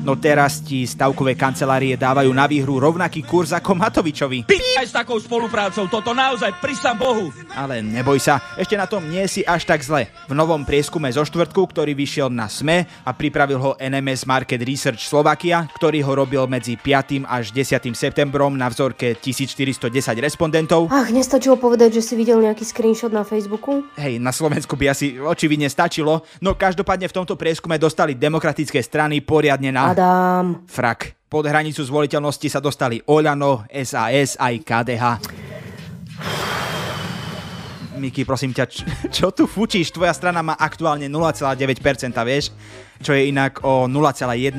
No 0.08 0.16
teraz 0.16 0.64
ti 0.64 0.88
stavkové 0.88 1.36
kancelárie 1.36 2.00
dávajú 2.00 2.32
na 2.32 2.48
výhru 2.48 2.80
rovnaký 2.80 3.28
kurz 3.28 3.52
ako 3.52 3.76
Matovičovi. 3.76 4.48
Aj 4.80 4.88
s 4.88 4.96
takou 4.96 5.20
spoluprácou, 5.20 5.92
toto 5.92 6.16
naozaj 6.16 6.64
prisám 6.64 6.96
Bohu. 6.96 7.28
Ale 7.52 7.84
neboj 7.84 8.16
sa, 8.16 8.40
ešte 8.56 8.80
na 8.80 8.88
tom 8.88 9.04
nie 9.04 9.28
si 9.28 9.44
až 9.44 9.68
tak 9.68 9.84
zle. 9.84 10.08
V 10.32 10.32
novom 10.32 10.64
prieskume 10.64 11.12
zo 11.12 11.28
štvrtku, 11.28 11.60
ktorý 11.60 11.92
vyšiel 11.92 12.32
na 12.32 12.48
SME 12.48 12.88
a 13.04 13.12
pripravil 13.12 13.60
ho 13.60 13.72
NMS 13.76 14.24
Market 14.24 14.64
Research 14.64 15.04
Slovakia, 15.04 15.68
ktorý 15.76 16.00
ho 16.08 16.24
robil 16.24 16.48
medzi 16.48 16.80
5. 16.80 17.28
až 17.28 17.52
10. 17.52 17.92
septembrom 17.92 18.56
na 18.56 18.72
vzorke 18.72 19.12
1410 19.20 19.92
respondentov. 20.24 20.88
Ach, 20.88 21.12
nestačilo 21.12 21.60
povedať, 21.60 22.00
že 22.00 22.08
si 22.08 22.14
videl 22.16 22.40
nejaký 22.40 22.64
screenshot 22.64 23.12
na 23.12 23.28
Facebooku? 23.28 23.84
Hej, 24.00 24.24
na 24.24 24.32
Slovensku 24.32 24.80
by 24.80 24.88
asi 24.88 25.20
očividne 25.20 25.68
stačilo, 25.68 26.24
no 26.40 26.56
každopádne 26.56 27.12
v 27.12 27.18
tomto 27.20 27.36
prieskume 27.36 27.76
dostali 27.76 28.16
demokratické 28.16 28.80
strany 28.80 29.20
poriadne 29.20 29.76
na... 29.76 29.97
Adam. 29.98 30.62
Frak. 30.70 31.18
Pod 31.26 31.50
hranicu 31.50 31.82
zvoliteľnosti 31.82 32.54
sa 32.54 32.62
dostali 32.62 33.02
Oľano, 33.10 33.66
SAS 33.82 34.38
aj 34.38 34.54
KDH. 34.62 35.04
Miki, 37.98 38.22
prosím 38.22 38.54
ťa, 38.54 38.70
čo, 38.70 38.86
čo 39.18 39.28
tu 39.34 39.50
fučíš? 39.50 39.90
Tvoja 39.90 40.14
strana 40.14 40.46
má 40.46 40.54
aktuálne 40.54 41.10
0,9%, 41.10 42.14
vieš? 42.30 42.54
Čo 43.02 43.18
je 43.18 43.34
inak 43.34 43.66
o 43.66 43.90
0,1% 43.90 44.54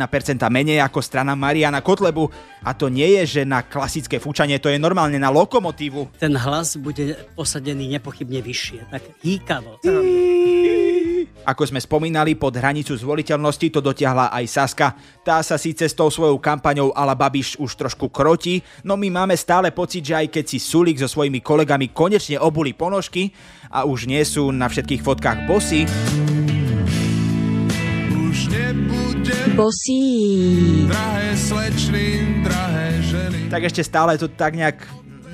menej 0.51 0.83
ako 0.83 0.99
strana 0.99 1.39
Mariana 1.39 1.87
Kotlebu. 1.87 2.27
A 2.67 2.75
to 2.75 2.91
nie 2.91 3.23
je, 3.23 3.39
že 3.39 3.43
na 3.47 3.63
klasické 3.63 4.19
fúčanie, 4.19 4.59
to 4.59 4.75
je 4.75 4.83
normálne 4.83 5.23
na 5.23 5.31
lokomotívu. 5.31 6.19
Ten 6.19 6.35
hlas 6.35 6.75
bude 6.83 7.15
posadený 7.39 7.87
nepochybne 7.95 8.43
vyššie, 8.43 8.91
tak 8.91 9.07
hýkavo. 9.23 9.79
Ako 11.49 11.65
sme 11.65 11.81
spomínali, 11.81 12.37
pod 12.37 12.53
hranicu 12.53 12.93
zvoliteľnosti 12.93 13.73
to 13.73 13.81
dotiahla 13.81 14.29
aj 14.37 14.45
Saska. 14.45 14.93
Tá 15.25 15.41
sa 15.41 15.57
síce 15.57 15.89
s 15.89 15.97
tou 15.97 16.13
svojou 16.13 16.37
kampaňou 16.37 16.93
ala 16.93 17.17
Babiš 17.17 17.57
už 17.57 17.73
trošku 17.73 18.13
kroti, 18.13 18.61
no 18.85 19.01
my 19.01 19.09
máme 19.09 19.33
stále 19.33 19.73
pocit, 19.73 20.05
že 20.05 20.13
aj 20.13 20.29
keď 20.29 20.45
si 20.45 20.61
Sulik 20.61 21.01
so 21.01 21.09
svojimi 21.09 21.41
kolegami 21.41 21.89
konečne 21.89 22.37
obuli 22.37 22.77
ponožky 22.77 23.33
a 23.73 23.89
už 23.89 24.05
nie 24.05 24.21
sú 24.29 24.53
na 24.53 24.69
všetkých 24.69 25.01
fotkách 25.01 25.49
bosy, 25.49 25.89
Bosí. 29.59 30.87
Drahé 30.87 31.35
slečny, 31.35 32.07
drahé 32.47 33.03
ženy. 33.03 33.51
tak 33.51 33.67
ešte 33.67 33.83
stále 33.83 34.15
to 34.15 34.31
tak 34.31 34.55
nejak 34.55 34.87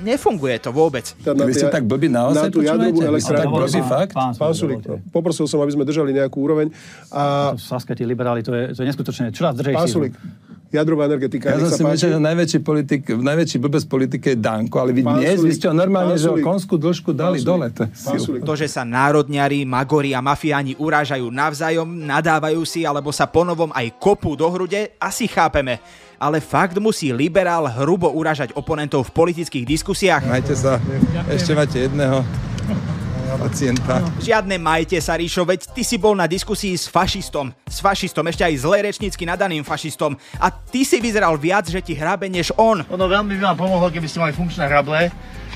nefunguje 0.05 0.61
to 0.61 0.69
vôbec. 0.69 1.17
Vy 1.25 1.53
ste 1.57 1.73
tak 1.73 1.89
blbí 1.89 2.05
naozaj, 2.05 2.47
na 2.47 2.53
tú 2.53 2.61
jadrovú? 2.61 3.01
Vy 3.01 3.09
elektrárnu. 3.09 3.57
blbí 3.65 3.81
fakt? 3.81 4.13
Pán 4.13 4.53
Sulik, 4.53 4.85
poprosil 5.09 5.49
som, 5.49 5.57
aby 5.65 5.73
sme 5.73 5.81
držali 5.81 6.13
nejakú 6.13 6.37
úroveň. 6.37 6.69
A... 7.09 7.57
Saska, 7.57 7.97
tí 7.97 8.05
liberáli, 8.05 8.45
to 8.45 8.53
je, 8.53 8.77
to 8.77 8.85
je 8.85 8.87
neskutočné. 8.93 9.33
Čo 9.33 9.49
nás 9.49 9.57
držej 9.57 9.73
Pán? 9.73 9.89
Sulik, 9.89 10.13
jadrová 10.69 11.07
energetika, 11.07 11.55
Ja 11.55 11.57
som 11.65 11.71
si 11.71 11.83
myslel, 11.87 12.19
že 12.19 12.19
najväčší, 12.19 12.59
politik, 12.59 13.01
najväčší 13.07 13.57
blbec 13.63 13.83
politike 13.87 14.35
je 14.35 14.37
Danko, 14.37 14.83
ale 14.83 14.91
vy 14.91 15.01
Pán 15.07 15.23
dnes, 15.23 15.39
vy 15.39 15.49
Sulik, 15.49 15.55
ste 15.55 15.65
ho 15.71 15.75
normálne, 15.75 16.19
pán 16.19 16.21
že 16.21 16.29
konskú 16.43 16.75
dĺžku 16.75 17.15
dali 17.15 17.39
Sulik, 17.39 17.47
dole. 17.47 17.67
To 17.71 17.81
je 17.87 17.89
pán. 17.95 18.43
To, 18.43 18.53
že 18.59 18.67
sa 18.67 18.83
národňari, 18.83 19.63
magori 19.63 20.11
a 20.11 20.19
mafiáni 20.19 20.75
urážajú 20.75 21.31
navzájom, 21.31 21.87
nadávajú 21.87 22.61
si 22.67 22.83
alebo 22.83 23.15
sa 23.15 23.25
ponovom 23.25 23.71
aj 23.71 23.95
kopú 23.97 24.35
do 24.35 24.51
hrude, 24.51 24.99
asi 24.99 25.31
chápeme. 25.31 25.79
Ale 26.19 26.39
fakt 26.39 26.77
musí 26.79 27.11
liberál 27.11 27.67
hrubo 27.67 28.11
uražať 28.11 28.55
oponentov 28.55 29.11
v 29.11 29.15
politických 29.15 29.65
diskusiách? 29.67 30.23
Majte 30.25 30.55
sa, 30.55 30.79
ešte 31.27 31.51
máte 31.51 31.87
jedného 31.87 32.23
pacienta. 33.35 33.99
Žiadne 34.23 34.55
majte 34.55 34.95
sa, 35.03 35.19
Ríšo, 35.19 35.43
veď 35.43 35.67
ty 35.75 35.83
si 35.83 35.99
bol 35.99 36.15
na 36.15 36.25
diskusii 36.25 36.71
s 36.71 36.87
fašistom. 36.87 37.51
S 37.67 37.83
fašistom, 37.83 38.23
ešte 38.31 38.47
aj 38.47 38.55
zle 38.63 38.77
rečnícky 38.87 39.27
nadaným 39.27 39.61
fašistom. 39.67 40.15
A 40.39 40.47
ty 40.49 40.87
si 40.87 41.03
vyzeral 41.03 41.35
viac, 41.35 41.67
že 41.67 41.83
ti 41.83 41.93
hrabe 41.93 42.31
než 42.31 42.55
on. 42.55 42.87
Ono 42.87 43.05
veľmi 43.05 43.35
by 43.35 43.51
vám 43.51 43.57
pomohlo, 43.59 43.91
keby 43.91 44.07
ste 44.07 44.23
mali 44.23 44.31
funkčné 44.31 44.65
hrable, 44.71 45.11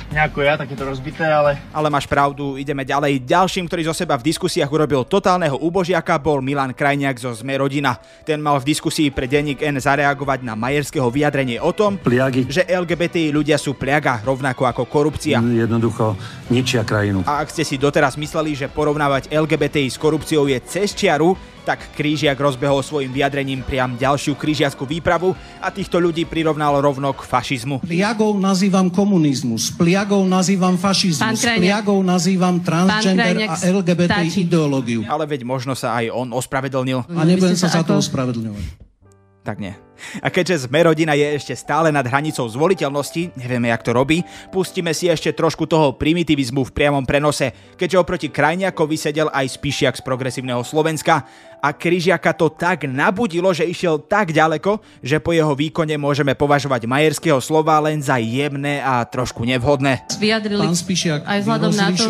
nejako 0.09 0.41
ja, 0.41 0.57
takéto 0.57 0.83
rozbité, 0.85 1.25
ale... 1.29 1.61
Ale 1.69 1.87
máš 1.89 2.09
pravdu, 2.09 2.57
ideme 2.57 2.81
ďalej. 2.81 3.21
Ďalším, 3.23 3.69
ktorý 3.69 3.89
zo 3.89 3.95
seba 3.95 4.17
v 4.17 4.25
diskusiách 4.25 4.69
urobil 4.69 5.05
totálneho 5.05 5.57
úbožiaka, 5.61 6.17
bol 6.17 6.41
Milan 6.41 6.73
Krajniak 6.73 7.21
zo 7.21 7.31
Sme 7.37 7.57
rodina. 7.61 7.97
Ten 8.25 8.41
mal 8.41 8.57
v 8.57 8.73
diskusii 8.73 9.13
pre 9.13 9.29
denník 9.29 9.61
N 9.61 9.77
zareagovať 9.77 10.41
na 10.41 10.57
Majerského 10.57 11.07
vyjadrenie 11.13 11.61
o 11.61 11.69
tom, 11.71 12.01
Pliagy. 12.01 12.49
že 12.49 12.65
LGBTI 12.65 13.29
ľudia 13.29 13.61
sú 13.61 13.77
pliaga, 13.77 14.21
rovnako 14.25 14.65
ako 14.65 14.83
korupcia. 14.89 15.37
Jednoducho 15.39 16.17
ničia 16.49 16.81
krajinu. 16.81 17.21
A 17.29 17.45
ak 17.45 17.53
ste 17.53 17.61
si 17.61 17.77
doteraz 17.77 18.17
mysleli, 18.17 18.57
že 18.57 18.67
porovnávať 18.67 19.29
LGBTI 19.29 19.87
s 19.93 19.97
korupciou 20.01 20.49
je 20.49 20.57
cez 20.65 20.97
čiaru, 20.97 21.37
tak 21.69 21.85
Krížiak 21.93 22.33
rozbehol 22.33 22.81
svojim 22.81 23.13
vyjadrením 23.13 23.61
priam 23.61 23.93
ďalšiu 23.93 24.33
krížiackú 24.33 24.89
výpravu 24.89 25.37
a 25.61 25.69
týchto 25.69 26.01
ľudí 26.01 26.25
prirovnal 26.25 26.81
rovno 26.81 27.13
k 27.13 27.21
fašizmu. 27.21 27.85
Pliagou 27.85 28.33
nazývam 28.41 28.89
komunizmus, 28.89 29.69
pliagou 29.77 30.25
nazývam 30.25 30.81
fašizmus, 30.81 31.45
pliagou 31.61 32.01
nazývam 32.01 32.57
transgender 32.65 33.45
a 33.45 33.53
LGBT 33.53 34.25
stačí. 34.25 34.49
ideológiu. 34.49 35.05
Ale 35.05 35.29
veď 35.29 35.45
možno 35.45 35.77
sa 35.77 35.93
aj 36.01 36.09
on 36.09 36.33
ospravedlnil. 36.33 37.05
A 37.05 37.21
nebudem 37.21 37.53
sa 37.53 37.69
za 37.69 37.85
to 37.85 38.01
ospravedlňovať. 38.01 38.65
Tak 39.45 39.61
nie. 39.61 39.88
A 40.19 40.27
keďže 40.31 40.67
sme 40.67 40.85
rodina 40.85 41.13
je 41.15 41.25
ešte 41.35 41.53
stále 41.55 41.93
nad 41.93 42.05
hranicou 42.05 42.45
zvoliteľnosti, 42.47 43.33
nevieme, 43.35 43.69
jak 43.71 43.85
to 43.85 43.91
robí, 43.91 44.23
pustíme 44.49 44.91
si 44.91 45.07
ešte 45.07 45.33
trošku 45.35 45.65
toho 45.65 45.95
primitivizmu 45.95 46.65
v 46.67 46.75
priamom 46.75 47.03
prenose, 47.05 47.51
keďže 47.75 48.01
oproti 48.01 48.27
Krajniakovi 48.27 48.95
sedel 48.95 49.27
aj 49.29 49.55
Spišiak 49.55 49.99
z 49.99 50.05
progresívneho 50.05 50.61
Slovenska 50.61 51.25
a 51.59 51.75
Kryžiaka 51.75 52.31
to 52.31 52.47
tak 52.47 52.87
nabudilo, 52.87 53.51
že 53.51 53.67
išiel 53.67 53.99
tak 53.99 54.31
ďaleko, 54.31 54.79
že 55.03 55.19
po 55.19 55.35
jeho 55.35 55.51
výkone 55.51 55.99
môžeme 55.99 56.31
považovať 56.31 56.87
majerského 56.87 57.39
slova 57.43 57.75
len 57.83 57.99
za 57.99 58.15
jemné 58.15 58.79
a 58.79 59.03
trošku 59.03 59.43
nevhodné. 59.43 60.07
Vyjadrili 60.15 60.63
Pán 60.63 60.75
Spišiak, 60.75 61.27
aj 61.27 61.39
vy 61.39 61.43
vzhľadom 61.43 61.71
na 61.75 61.87
to... 61.91 62.05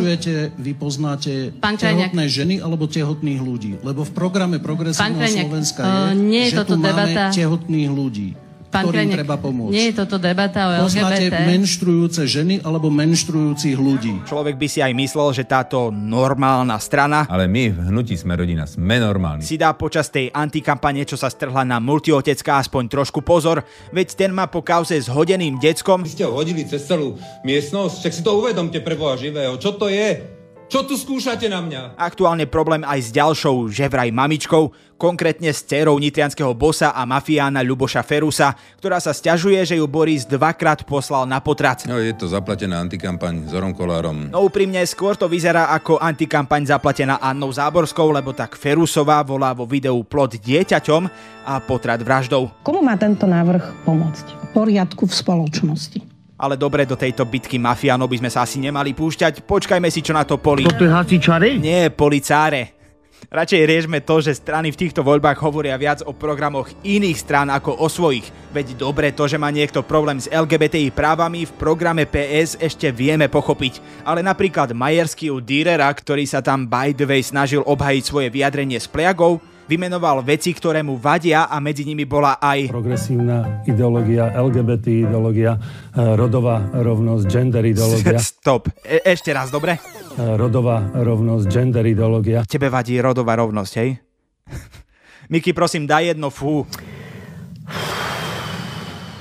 vy 0.53 0.71
poznáte 0.77 1.31
Pán 1.57 1.75
Krajniak. 1.81 2.13
tehotné 2.13 2.25
ženy 2.29 2.55
alebo 2.61 2.85
tehotných 2.85 3.41
ľudí? 3.41 3.71
Lebo 3.81 4.05
v 4.05 4.11
programe 4.13 4.61
Progresívneho 4.61 5.49
Slovenska 5.49 5.81
eh, 5.81 6.13
je, 6.13 6.21
nie 6.21 6.43
je 6.45 6.53
že 6.53 6.57
toto 6.61 6.77
tu 6.77 6.85
debata- 6.85 7.33
máme 7.33 7.33
tehotných 7.33 7.78
ľudí, 7.87 8.35
Pán 8.69 8.85
ktorým 8.85 9.09
Krajniak, 9.09 9.17
treba 9.25 9.37
pomôcť. 9.41 9.73
nie 9.73 9.89
je 9.89 9.93
toto 9.97 10.21
debata 10.21 10.61
o 10.69 10.85
Poznáte 10.85 11.25
LGBT. 11.25 11.41
menštrujúce 11.41 12.21
ženy 12.29 12.61
alebo 12.61 12.93
menštrujúcich 12.93 13.73
ľudí? 13.73 14.21
Človek 14.29 14.61
by 14.61 14.67
si 14.69 14.77
aj 14.77 14.93
myslel, 14.93 15.33
že 15.33 15.41
táto 15.41 15.89
normálna 15.89 16.77
strana 16.77 17.25
Ale 17.25 17.49
my 17.49 17.73
v 17.73 17.79
hnutí 17.89 18.13
sme 18.13 18.37
rodina, 18.37 18.69
sme 18.69 19.01
normálni. 19.01 19.41
si 19.41 19.57
dá 19.57 19.73
počas 19.73 20.13
tej 20.13 20.29
antikampane, 20.29 21.01
čo 21.01 21.17
sa 21.17 21.33
strhla 21.33 21.65
na 21.65 21.81
multiotecka, 21.81 22.61
aspoň 22.61 22.93
trošku 22.93 23.25
pozor, 23.25 23.65
veď 23.89 24.13
ten 24.13 24.29
má 24.29 24.45
po 24.45 24.61
kauze 24.61 24.93
s 24.93 25.09
hodeným 25.09 25.57
deckom 25.57 26.05
Vy 26.05 26.13
ste 26.13 26.29
ho 26.29 26.37
hodili 26.37 26.61
cez 26.61 26.85
celú 26.85 27.17
miestnosť, 27.41 28.05
však 28.05 28.13
si 28.13 28.21
to 28.21 28.37
uvedomte 28.37 28.77
pre 28.85 28.93
Boha 28.93 29.17
živého. 29.17 29.57
Čo 29.57 29.81
to 29.81 29.89
je? 29.89 30.37
Čo 30.69 30.85
tu 30.85 30.93
skúšate 30.93 31.49
na 31.49 31.65
mňa? 31.65 31.97
Aktuálne 31.97 32.45
problém 32.45 32.85
aj 32.85 32.99
s 33.01 33.09
ďalšou, 33.09 33.73
že 33.73 33.89
vraj 33.89 34.13
mamičkou, 34.13 34.69
konkrétne 35.01 35.49
s 35.49 35.65
dcerou 35.65 35.97
nitrianského 35.97 36.53
bosa 36.53 36.93
a 36.93 37.09
mafiána 37.09 37.65
Ľuboša 37.65 38.05
Ferusa, 38.05 38.53
ktorá 38.77 39.01
sa 39.01 39.09
stiažuje, 39.09 39.57
že 39.65 39.81
ju 39.81 39.89
Boris 39.89 40.29
dvakrát 40.29 40.85
poslal 40.85 41.25
na 41.25 41.41
potrat. 41.41 41.89
No, 41.89 41.97
je 41.97 42.13
to 42.13 42.29
zaplatená 42.29 42.85
antikampaň 42.85 43.49
s 43.49 43.57
Zorom 43.57 43.73
Kolárom. 43.73 44.29
No 44.29 44.45
úprimne, 44.45 44.85
skôr 44.85 45.17
to 45.17 45.25
vyzerá 45.25 45.73
ako 45.73 45.97
antikampaň 45.97 46.69
zaplatená 46.69 47.17
Annou 47.17 47.49
Záborskou, 47.49 48.13
lebo 48.13 48.37
tak 48.37 48.53
Ferusová 48.53 49.25
volá 49.25 49.57
vo 49.57 49.65
videu 49.65 49.97
plod 50.05 50.37
dieťaťom 50.37 51.01
a 51.49 51.57
potrat 51.65 51.97
vraždou. 51.97 52.45
Komu 52.61 52.85
má 52.85 52.93
tento 52.93 53.25
návrh 53.25 53.89
pomôcť? 53.89 54.53
Poriadku 54.53 55.09
v 55.09 55.13
spoločnosti. 55.17 56.18
Ale 56.39 56.55
dobre, 56.55 56.87
do 56.87 56.95
tejto 56.95 57.27
bitky 57.27 57.59
mafiánov 57.59 58.07
by 58.07 58.23
sme 58.23 58.31
sa 58.31 58.47
asi 58.47 58.63
nemali 58.63 58.95
púšťať. 58.95 59.43
Počkajme 59.43 59.91
si, 59.91 59.99
čo 59.99 60.15
na 60.15 60.23
to 60.23 60.39
poli. 60.39 60.63
Toto 60.63 60.87
je 60.87 60.91
hasičary? 60.91 61.59
Nie, 61.59 61.91
policáre. 61.91 62.79
Radšej 63.27 63.67
riešme 63.67 63.99
to, 64.07 64.23
že 64.23 64.39
strany 64.39 64.71
v 64.71 64.79
týchto 64.79 65.03
voľbách 65.03 65.37
hovoria 65.43 65.75
viac 65.75 66.01
o 66.07 66.15
programoch 66.15 66.71
iných 66.81 67.19
strán 67.19 67.51
ako 67.51 67.77
o 67.77 67.91
svojich. 67.91 68.25
Veď 68.55 68.79
dobre 68.79 69.11
to, 69.11 69.27
že 69.27 69.35
má 69.35 69.51
niekto 69.51 69.83
problém 69.83 70.17
s 70.17 70.31
LGBTI 70.31 70.95
právami 70.95 71.43
v 71.43 71.51
programe 71.59 72.07
PS 72.07 72.55
ešte 72.57 72.89
vieme 72.89 73.27
pochopiť. 73.27 74.07
Ale 74.07 74.23
napríklad 74.23 74.71
Majerský 74.71 75.29
u 75.29 75.43
Dürera, 75.43 75.91
ktorý 75.91 76.23
sa 76.25 76.39
tam 76.39 76.65
by 76.65 76.95
the 76.95 77.05
way 77.05 77.21
snažil 77.21 77.61
obhajiť 77.67 78.03
svoje 78.07 78.27
vyjadrenie 78.31 78.79
s 78.79 78.87
pliagou, 78.87 79.43
vymenoval 79.69 80.25
veci, 80.25 80.49
ktoré 80.49 80.81
mu 80.81 80.97
vadia 80.97 81.45
a 81.45 81.61
medzi 81.61 81.85
nimi 81.85 82.09
bola 82.09 82.41
aj 82.41 82.73
progresívna 82.73 83.61
ideológia, 83.69 84.33
LGBT 84.33 85.05
ideológia, 85.05 85.53
e, 85.93 86.17
rodová 86.17 86.65
rovnosť, 86.73 87.23
gender 87.29 87.61
ideológia. 87.69 88.17
Stop. 88.33 88.73
E- 88.81 89.05
ešte 89.05 89.29
raz, 89.29 89.53
dobre? 89.53 89.77
E, 89.77 90.21
rodová 90.33 90.89
rovnosť, 90.97 91.45
gender 91.45 91.85
ideológia. 91.85 92.41
Tebe 92.49 92.73
vadí 92.73 92.97
rodová 92.97 93.37
rovnosť, 93.37 93.73
hej? 93.77 94.01
Miki, 95.31 95.53
prosím, 95.53 95.85
daj 95.85 96.17
jedno 96.17 96.33
fú. 96.33 96.65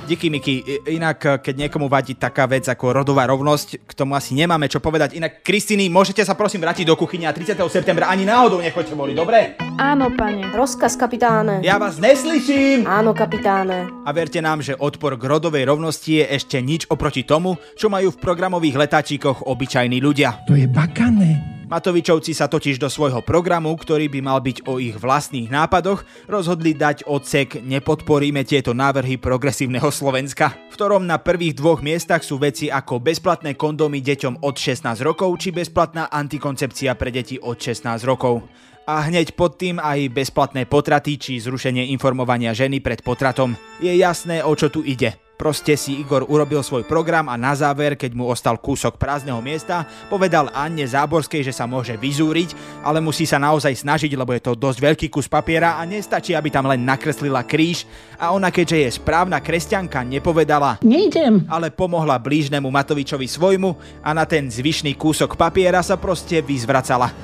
Díky, 0.08 0.32
Miki. 0.32 0.64
Inak, 0.88 1.44
keď 1.44 1.68
niekomu 1.68 1.84
vadí 1.84 2.16
taká 2.16 2.48
vec 2.48 2.64
ako 2.64 2.96
rodová 2.96 3.28
rovnosť, 3.28 3.84
k 3.84 3.92
tomu 3.92 4.16
asi 4.16 4.32
nemáme 4.32 4.64
čo 4.64 4.80
povedať. 4.80 5.12
Inak, 5.20 5.44
Kristýny, 5.44 5.92
môžete 5.92 6.24
sa 6.24 6.32
prosím 6.32 6.64
vrátiť 6.64 6.88
do 6.88 6.96
kuchyne 6.96 7.28
a 7.28 7.36
30. 7.36 7.60
septembra 7.68 8.08
ani 8.08 8.24
náhodou 8.24 8.64
nechoďte 8.64 8.96
voliť, 8.96 9.12
dobre? 9.12 9.60
Áno, 9.76 10.08
pane. 10.16 10.48
Rozkaz, 10.56 10.96
kapitáne. 10.96 11.60
Ja 11.60 11.76
vás 11.76 12.00
neslyším! 12.00 12.88
Áno, 12.88 13.12
kapitáne. 13.12 13.84
A 14.08 14.10
verte 14.16 14.40
nám, 14.40 14.64
že 14.64 14.80
odpor 14.80 15.20
k 15.20 15.28
rodovej 15.28 15.68
rovnosti 15.68 16.24
je 16.24 16.24
ešte 16.24 16.56
nič 16.64 16.88
oproti 16.88 17.28
tomu, 17.28 17.60
čo 17.76 17.92
majú 17.92 18.08
v 18.08 18.16
programových 18.16 18.88
letáčikoch 18.88 19.44
obyčajní 19.44 20.00
ľudia. 20.00 20.48
To 20.48 20.56
je 20.56 20.64
bakané. 20.64 21.57
Matovičovci 21.68 22.32
sa 22.32 22.48
totiž 22.48 22.80
do 22.80 22.88
svojho 22.88 23.20
programu, 23.20 23.76
ktorý 23.76 24.08
by 24.08 24.20
mal 24.24 24.40
byť 24.40 24.64
o 24.64 24.80
ich 24.80 24.96
vlastných 24.96 25.52
nápadoch, 25.52 26.00
rozhodli 26.24 26.72
dať 26.72 27.04
odsek 27.04 27.60
Nepodporíme 27.60 28.40
tieto 28.48 28.72
návrhy 28.72 29.20
progresívneho 29.20 29.92
Slovenska, 29.92 30.56
v 30.56 30.72
ktorom 30.72 31.04
na 31.04 31.20
prvých 31.20 31.60
dvoch 31.60 31.84
miestach 31.84 32.24
sú 32.24 32.40
veci 32.40 32.72
ako 32.72 33.04
bezplatné 33.04 33.52
kondómy 33.60 34.00
deťom 34.00 34.40
od 34.48 34.56
16 34.56 34.96
rokov 35.04 35.36
či 35.36 35.52
bezplatná 35.52 36.08
antikoncepcia 36.08 36.96
pre 36.96 37.12
deti 37.12 37.36
od 37.36 37.60
16 37.60 38.00
rokov. 38.08 38.48
A 38.88 39.04
hneď 39.04 39.36
pod 39.36 39.60
tým 39.60 39.76
aj 39.76 40.08
bezplatné 40.08 40.64
potraty 40.64 41.20
či 41.20 41.36
zrušenie 41.36 41.92
informovania 41.92 42.56
ženy 42.56 42.80
pred 42.80 43.04
potratom. 43.04 43.52
Je 43.84 43.92
jasné, 43.92 44.40
o 44.40 44.56
čo 44.56 44.72
tu 44.72 44.80
ide. 44.80 45.27
Proste 45.38 45.78
si 45.78 46.02
Igor 46.02 46.26
urobil 46.26 46.66
svoj 46.66 46.82
program 46.82 47.30
a 47.30 47.38
na 47.38 47.54
záver, 47.54 47.94
keď 47.94 48.10
mu 48.10 48.26
ostal 48.26 48.58
kúsok 48.58 48.98
prázdneho 48.98 49.38
miesta, 49.38 49.86
povedal 50.10 50.50
Anne 50.50 50.82
Záborskej, 50.82 51.46
že 51.46 51.54
sa 51.54 51.62
môže 51.62 51.94
vyzúriť, 51.94 52.82
ale 52.82 52.98
musí 52.98 53.22
sa 53.22 53.38
naozaj 53.38 53.70
snažiť, 53.70 54.18
lebo 54.18 54.34
je 54.34 54.42
to 54.42 54.58
dosť 54.58 54.78
veľký 54.82 55.06
kus 55.06 55.30
papiera 55.30 55.78
a 55.78 55.86
nestačí, 55.86 56.34
aby 56.34 56.50
tam 56.50 56.66
len 56.66 56.82
nakreslila 56.82 57.46
kríž. 57.46 57.86
A 58.18 58.34
ona, 58.34 58.50
keďže 58.50 58.82
je 58.82 58.88
správna 58.98 59.38
kresťanka, 59.38 60.02
nepovedala 60.02 60.82
Nejdem. 60.82 61.46
ale 61.46 61.70
pomohla 61.70 62.18
blížnemu 62.18 62.66
Matovičovi 62.66 63.30
svojmu 63.30 64.02
a 64.02 64.10
na 64.10 64.26
ten 64.26 64.50
zvyšný 64.50 64.98
kúsok 64.98 65.38
papiera 65.38 65.86
sa 65.86 65.94
proste 65.94 66.42
vyzvracala. 66.42 67.14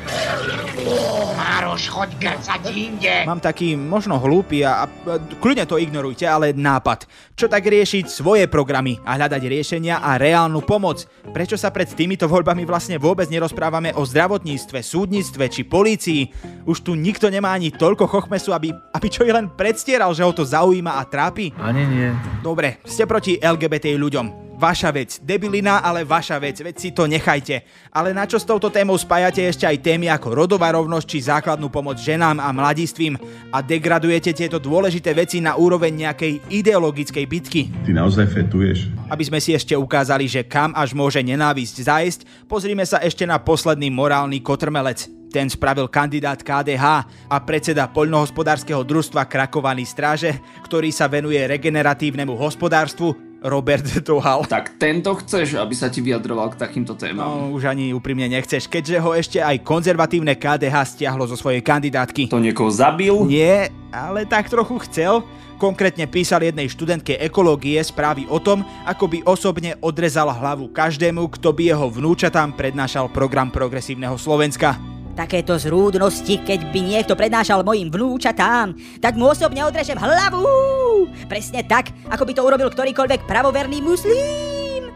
Maroš, 1.74 1.90
choď 1.90 2.10
grcať 2.22 2.62
inde. 2.70 3.26
Mám 3.26 3.42
taký 3.42 3.74
možno 3.74 4.22
hlúpy 4.22 4.62
a, 4.62 4.86
a 4.86 5.18
kľudne 5.42 5.66
to 5.66 5.74
ignorujte, 5.74 6.22
ale 6.22 6.54
nápad. 6.54 7.10
Čo 7.34 7.50
tak 7.50 7.66
riešiť 7.66 8.06
svoje 8.06 8.46
programy 8.46 9.02
a 9.02 9.18
hľadať 9.18 9.42
riešenia 9.42 9.98
a 9.98 10.14
reálnu 10.14 10.62
pomoc? 10.62 11.02
Prečo 11.34 11.58
sa 11.58 11.74
pred 11.74 11.90
týmito 11.90 12.30
voľbami 12.30 12.62
vlastne 12.62 12.94
vôbec 12.94 13.26
nerozprávame 13.26 13.90
o 13.98 14.06
zdravotníctve, 14.06 14.86
súdnictve 14.86 15.50
či 15.50 15.66
polícii? 15.66 16.30
Už 16.62 16.86
tu 16.86 16.94
nikto 16.94 17.26
nemá 17.26 17.50
ani 17.50 17.74
toľko 17.74 18.06
chochmesu, 18.06 18.54
aby, 18.54 18.70
aby 18.70 19.06
čo 19.10 19.26
je 19.26 19.34
len 19.34 19.50
predstieral, 19.50 20.14
že 20.14 20.22
ho 20.22 20.30
to 20.30 20.46
zaujíma 20.46 20.94
a 20.94 21.02
trápi? 21.10 21.50
Ani 21.58 21.82
nie. 21.90 22.14
Dobre, 22.38 22.78
ste 22.86 23.02
proti 23.02 23.42
LGBT 23.42 23.98
ľuďom. 23.98 24.43
Vaša 24.54 24.94
vec, 24.94 25.18
debilina, 25.18 25.82
ale 25.82 26.06
vaša 26.06 26.38
vec, 26.38 26.62
veď 26.62 26.76
si 26.78 26.94
to 26.94 27.10
nechajte. 27.10 27.66
Ale 27.90 28.14
na 28.14 28.22
čo 28.22 28.38
s 28.38 28.46
touto 28.46 28.70
témou 28.70 28.94
spájate 28.94 29.42
ešte 29.42 29.66
aj 29.66 29.82
témy 29.82 30.06
ako 30.06 30.30
rodová 30.30 30.70
rovnosť 30.70 31.06
či 31.10 31.26
základnú 31.26 31.74
pomoc 31.74 31.98
ženám 31.98 32.38
a 32.38 32.54
mladistvím 32.54 33.18
a 33.50 33.58
degradujete 33.58 34.30
tieto 34.30 34.62
dôležité 34.62 35.10
veci 35.10 35.42
na 35.42 35.58
úroveň 35.58 36.06
nejakej 36.06 36.38
ideologickej 36.54 37.24
bitky? 37.26 37.60
Ty 37.82 37.98
naozaj 37.98 38.30
fetuješ? 38.30 38.94
Aby 39.10 39.26
sme 39.26 39.42
si 39.42 39.58
ešte 39.58 39.74
ukázali, 39.74 40.30
že 40.30 40.46
kam 40.46 40.70
až 40.78 40.94
môže 40.94 41.18
nenávisť 41.18 41.76
zájsť, 41.82 42.20
pozrime 42.46 42.86
sa 42.86 43.02
ešte 43.02 43.26
na 43.26 43.42
posledný 43.42 43.90
morálny 43.90 44.38
kotrmelec. 44.38 45.10
Ten 45.34 45.50
spravil 45.50 45.90
kandidát 45.90 46.38
KDH 46.38 46.86
a 47.26 47.36
predseda 47.42 47.90
poľnohospodárskeho 47.90 48.86
družstva 48.86 49.26
Krakovaný 49.26 49.82
stráže, 49.82 50.38
ktorý 50.62 50.94
sa 50.94 51.10
venuje 51.10 51.42
regeneratívnemu 51.42 52.38
hospodárstvu 52.38 53.33
Robert 53.44 53.84
Dohal. 54.00 54.48
Tak 54.48 54.80
tento 54.80 55.12
chceš, 55.20 55.60
aby 55.60 55.76
sa 55.76 55.92
ti 55.92 56.00
vyjadroval 56.00 56.56
k 56.56 56.64
takýmto 56.64 56.96
témam? 56.96 57.28
No, 57.28 57.52
už 57.52 57.68
ani 57.68 57.92
úprimne 57.92 58.24
nechceš, 58.24 58.64
keďže 58.64 58.96
ho 59.04 59.12
ešte 59.12 59.38
aj 59.44 59.60
konzervatívne 59.60 60.32
KDH 60.32 60.96
stiahlo 60.96 61.28
zo 61.28 61.36
svojej 61.36 61.60
kandidátky. 61.60 62.32
To 62.32 62.40
niekoho 62.40 62.72
zabil? 62.72 63.12
Nie, 63.28 63.68
ale 63.92 64.24
tak 64.24 64.48
trochu 64.48 64.80
chcel. 64.88 65.20
Konkrétne 65.60 66.08
písal 66.10 66.42
jednej 66.42 66.66
študentke 66.66 67.20
ekológie 67.20 67.78
správy 67.84 68.26
o 68.26 68.42
tom, 68.42 68.66
ako 68.88 69.06
by 69.06 69.18
osobne 69.28 69.78
odrezal 69.84 70.32
hlavu 70.32 70.72
každému, 70.72 71.30
kto 71.38 71.54
by 71.54 71.70
jeho 71.70 71.86
vnúčatám 71.92 72.56
prednášal 72.56 73.12
program 73.12 73.52
progresívneho 73.52 74.18
Slovenska. 74.18 74.93
Takéto 75.14 75.54
zrúdnosti, 75.54 76.42
keď 76.42 76.74
by 76.74 76.80
niekto 76.82 77.14
prednášal 77.14 77.62
mojim 77.62 77.86
vnúčatám, 77.86 78.74
tak 78.98 79.14
mu 79.14 79.30
osobne 79.30 79.62
odrežem 79.62 79.94
hlavu! 79.94 81.06
Presne 81.30 81.62
tak, 81.62 81.94
ako 82.10 82.26
by 82.26 82.32
to 82.34 82.42
urobil 82.42 82.68
ktorýkoľvek 82.74 83.22
pravoverný 83.22 83.78
muslím! 83.78 84.90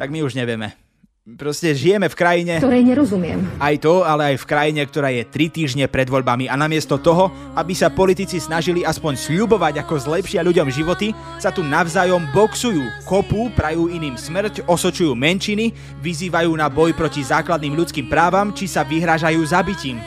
Tak 0.00 0.08
my 0.08 0.24
už 0.24 0.40
nevieme. 0.40 0.87
Proste 1.36 1.76
žijeme 1.76 2.08
v 2.08 2.16
krajine... 2.16 2.56
Ktorej 2.56 2.88
nerozumiem. 2.88 3.44
Aj 3.60 3.76
to, 3.76 4.00
ale 4.00 4.32
aj 4.32 4.36
v 4.40 4.48
krajine, 4.48 4.80
ktorá 4.80 5.12
je 5.12 5.28
tri 5.28 5.52
týždne 5.52 5.84
pred 5.84 6.08
voľbami 6.08 6.48
a 6.48 6.56
namiesto 6.56 6.96
toho, 6.96 7.28
aby 7.52 7.76
sa 7.76 7.92
politici 7.92 8.40
snažili 8.40 8.80
aspoň 8.80 9.28
sľubovať, 9.28 9.84
ako 9.84 10.08
zlepšia 10.08 10.40
ľuďom 10.40 10.72
životy, 10.72 11.12
sa 11.36 11.52
tu 11.52 11.60
navzájom 11.60 12.32
boxujú, 12.32 13.04
kopú, 13.04 13.52
prajú 13.52 13.92
iným 13.92 14.16
smrť, 14.16 14.64
osočujú 14.64 15.12
menšiny, 15.12 15.76
vyzývajú 16.00 16.48
na 16.56 16.72
boj 16.72 16.96
proti 16.96 17.20
základným 17.20 17.76
ľudským 17.76 18.08
právam, 18.08 18.56
či 18.56 18.64
sa 18.64 18.80
vyhrážajú 18.88 19.44
zabitím. 19.44 20.00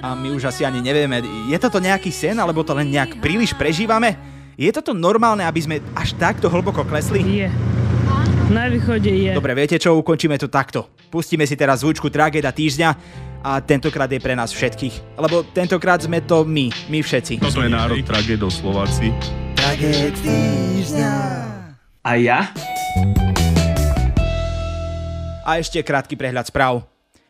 A 0.00 0.16
my 0.16 0.32
už 0.32 0.48
asi 0.48 0.64
ani 0.64 0.80
nevieme, 0.80 1.20
je 1.52 1.58
toto 1.60 1.84
nejaký 1.84 2.08
sen, 2.08 2.40
alebo 2.40 2.64
to 2.64 2.72
len 2.72 2.88
nejak 2.88 3.20
príliš 3.20 3.52
prežívame? 3.52 4.16
Je 4.56 4.72
toto 4.72 4.96
normálne, 4.96 5.44
aby 5.44 5.60
sme 5.60 5.84
až 5.92 6.16
takto 6.16 6.48
hlboko 6.48 6.80
klesli? 6.80 7.44
Je. 7.44 7.75
Na 8.46 8.70
východe 8.70 9.10
je. 9.10 9.34
Dobre, 9.34 9.58
viete 9.58 9.74
čo, 9.74 9.98
ukončíme 9.98 10.38
to 10.38 10.46
takto. 10.46 10.86
Pustíme 11.10 11.42
si 11.50 11.58
teraz 11.58 11.82
zvučku 11.82 12.06
tragéda 12.14 12.54
týždňa 12.54 12.90
a 13.42 13.58
tentokrát 13.58 14.06
je 14.06 14.22
pre 14.22 14.38
nás 14.38 14.54
všetkých. 14.54 15.18
Lebo 15.18 15.42
tentokrát 15.50 15.98
sme 15.98 16.22
to 16.22 16.46
my, 16.46 16.70
my 16.86 17.02
všetci. 17.02 17.42
Toto 17.42 17.62
je 17.62 17.70
národ 17.70 17.98
tragédov 18.06 18.54
Slováci. 18.54 19.10
Tragéd 19.58 20.14
týždňa. 20.22 21.14
A 22.06 22.10
ja? 22.22 22.54
A 25.42 25.58
ešte 25.58 25.82
krátky 25.82 26.14
prehľad 26.14 26.46
správ. 26.46 26.86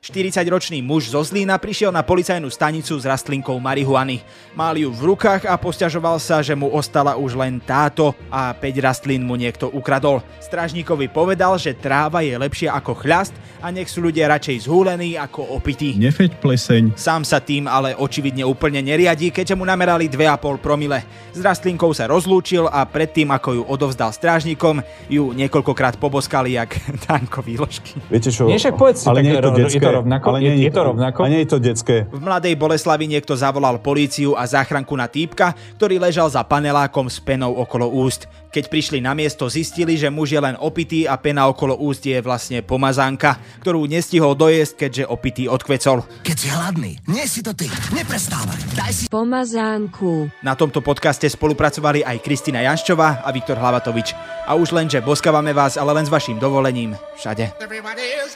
40-ročný 0.07 0.87
muž 0.87 1.11
zo 1.11 1.19
Zlína 1.19 1.59
prišiel 1.59 1.91
na 1.91 2.07
policajnú 2.07 2.47
stanicu 2.47 2.95
s 2.95 3.03
rastlinkou 3.03 3.59
marihuany. 3.59 4.23
Mal 4.55 4.79
ju 4.79 4.87
v 4.95 5.03
rukách 5.03 5.51
a 5.51 5.59
posťažoval 5.59 6.23
sa, 6.23 6.39
že 6.47 6.55
mu 6.55 6.71
ostala 6.71 7.19
už 7.19 7.35
len 7.35 7.59
táto 7.59 8.15
a 8.31 8.55
5 8.55 8.87
rastlín 8.87 9.27
mu 9.27 9.35
niekto 9.35 9.67
ukradol. 9.67 10.23
Strážníkovi 10.39 11.11
povedal, 11.11 11.59
že 11.59 11.75
tráva 11.75 12.23
je 12.23 12.39
lepšia 12.39 12.79
ako 12.79 13.03
chľast 13.03 13.35
a 13.59 13.75
nech 13.75 13.91
sú 13.91 13.99
ľudia 13.99 14.31
radšej 14.31 14.71
zhúlení 14.71 15.19
ako 15.19 15.59
opití. 15.59 15.99
Nefeď 15.99 16.39
pleseň. 16.39 16.95
Sám 16.95 17.27
sa 17.27 17.43
tým 17.43 17.67
ale 17.67 17.99
očividne 17.99 18.47
úplne 18.47 18.79
neriadí, 18.79 19.35
keďže 19.35 19.59
mu 19.59 19.67
namerali 19.67 20.07
2,5 20.07 20.63
promile. 20.63 21.03
S 21.35 21.43
rastlinkou 21.43 21.91
sa 21.91 22.07
rozlúčil 22.07 22.71
a 22.71 22.87
predtým, 22.87 23.27
ako 23.35 23.51
ju 23.59 23.63
odovzdal 23.67 24.15
strážnikom, 24.15 24.87
ju 25.11 25.35
niekoľkokrát 25.35 25.99
poboskali 25.99 26.55
jak 26.55 26.79
tanko 27.11 27.43
výložky. 27.43 27.99
Viete 28.07 28.31
čo? 28.31 28.47
Nie, 28.47 28.63
však 28.63 28.79
povedz 28.79 29.03
si, 29.03 29.11
ale 29.11 29.19
tak 29.19 29.25
nie 29.27 29.35
to 29.35 29.51
je 29.51 29.83
to 29.83 29.96
rovnako? 30.03 30.27
Ale 30.37 30.39
je, 30.45 30.51
nie 30.53 30.69
je 30.69 30.75
to 30.75 30.83
rovnako? 30.85 31.19
A 31.25 31.33
nie 31.33 31.41
je 31.45 31.49
to 31.51 31.59
detské. 31.59 32.05
V 32.13 32.21
Mladej 32.21 32.55
Boleslavi 32.55 33.09
niekto 33.09 33.33
zavolal 33.33 33.81
políciu 33.81 34.37
a 34.37 34.45
záchranku 34.45 34.93
na 34.95 35.09
týpka, 35.09 35.57
ktorý 35.81 35.97
ležal 35.97 36.29
za 36.29 36.45
panelákom 36.45 37.09
s 37.09 37.17
penou 37.19 37.57
okolo 37.57 37.89
úst. 37.89 38.29
Keď 38.57 38.73
prišli 38.73 38.99
na 39.05 39.13
miesto, 39.13 39.53
zistili, 39.53 40.01
že 40.01 40.09
muž 40.09 40.33
je 40.33 40.41
len 40.41 40.57
opitý 40.57 41.05
a 41.05 41.21
pena 41.21 41.45
okolo 41.45 41.77
úst 41.77 42.09
je 42.09 42.17
vlastne 42.25 42.65
pomazánka, 42.65 43.37
ktorú 43.61 43.85
nestihol 43.85 44.33
dojesť, 44.33 44.89
keďže 44.89 45.05
opitý 45.13 45.45
odkvecol. 45.45 46.01
Keď 46.25 46.37
si 46.41 46.49
hladný, 46.49 46.97
nie 47.05 47.29
si 47.29 47.45
to 47.45 47.53
ty, 47.53 47.69
neprestávaj, 47.93 48.57
daj 48.73 48.93
si 48.97 49.05
pomazánku. 49.13 50.33
Na 50.41 50.57
tomto 50.57 50.81
podcaste 50.81 51.29
spolupracovali 51.29 52.01
aj 52.01 52.25
Kristina 52.25 52.65
Janščová 52.65 53.21
a 53.21 53.29
Viktor 53.29 53.61
Hlavatovič. 53.61 54.17
A 54.49 54.57
už 54.57 54.73
len, 54.73 54.89
že 54.89 55.05
boskávame 55.05 55.53
vás, 55.53 55.77
ale 55.77 55.93
len 55.93 56.09
s 56.09 56.13
vašim 56.13 56.41
dovolením 56.41 56.97
všade. 57.21 57.61
Everybody 57.61 58.09
is 58.25 58.33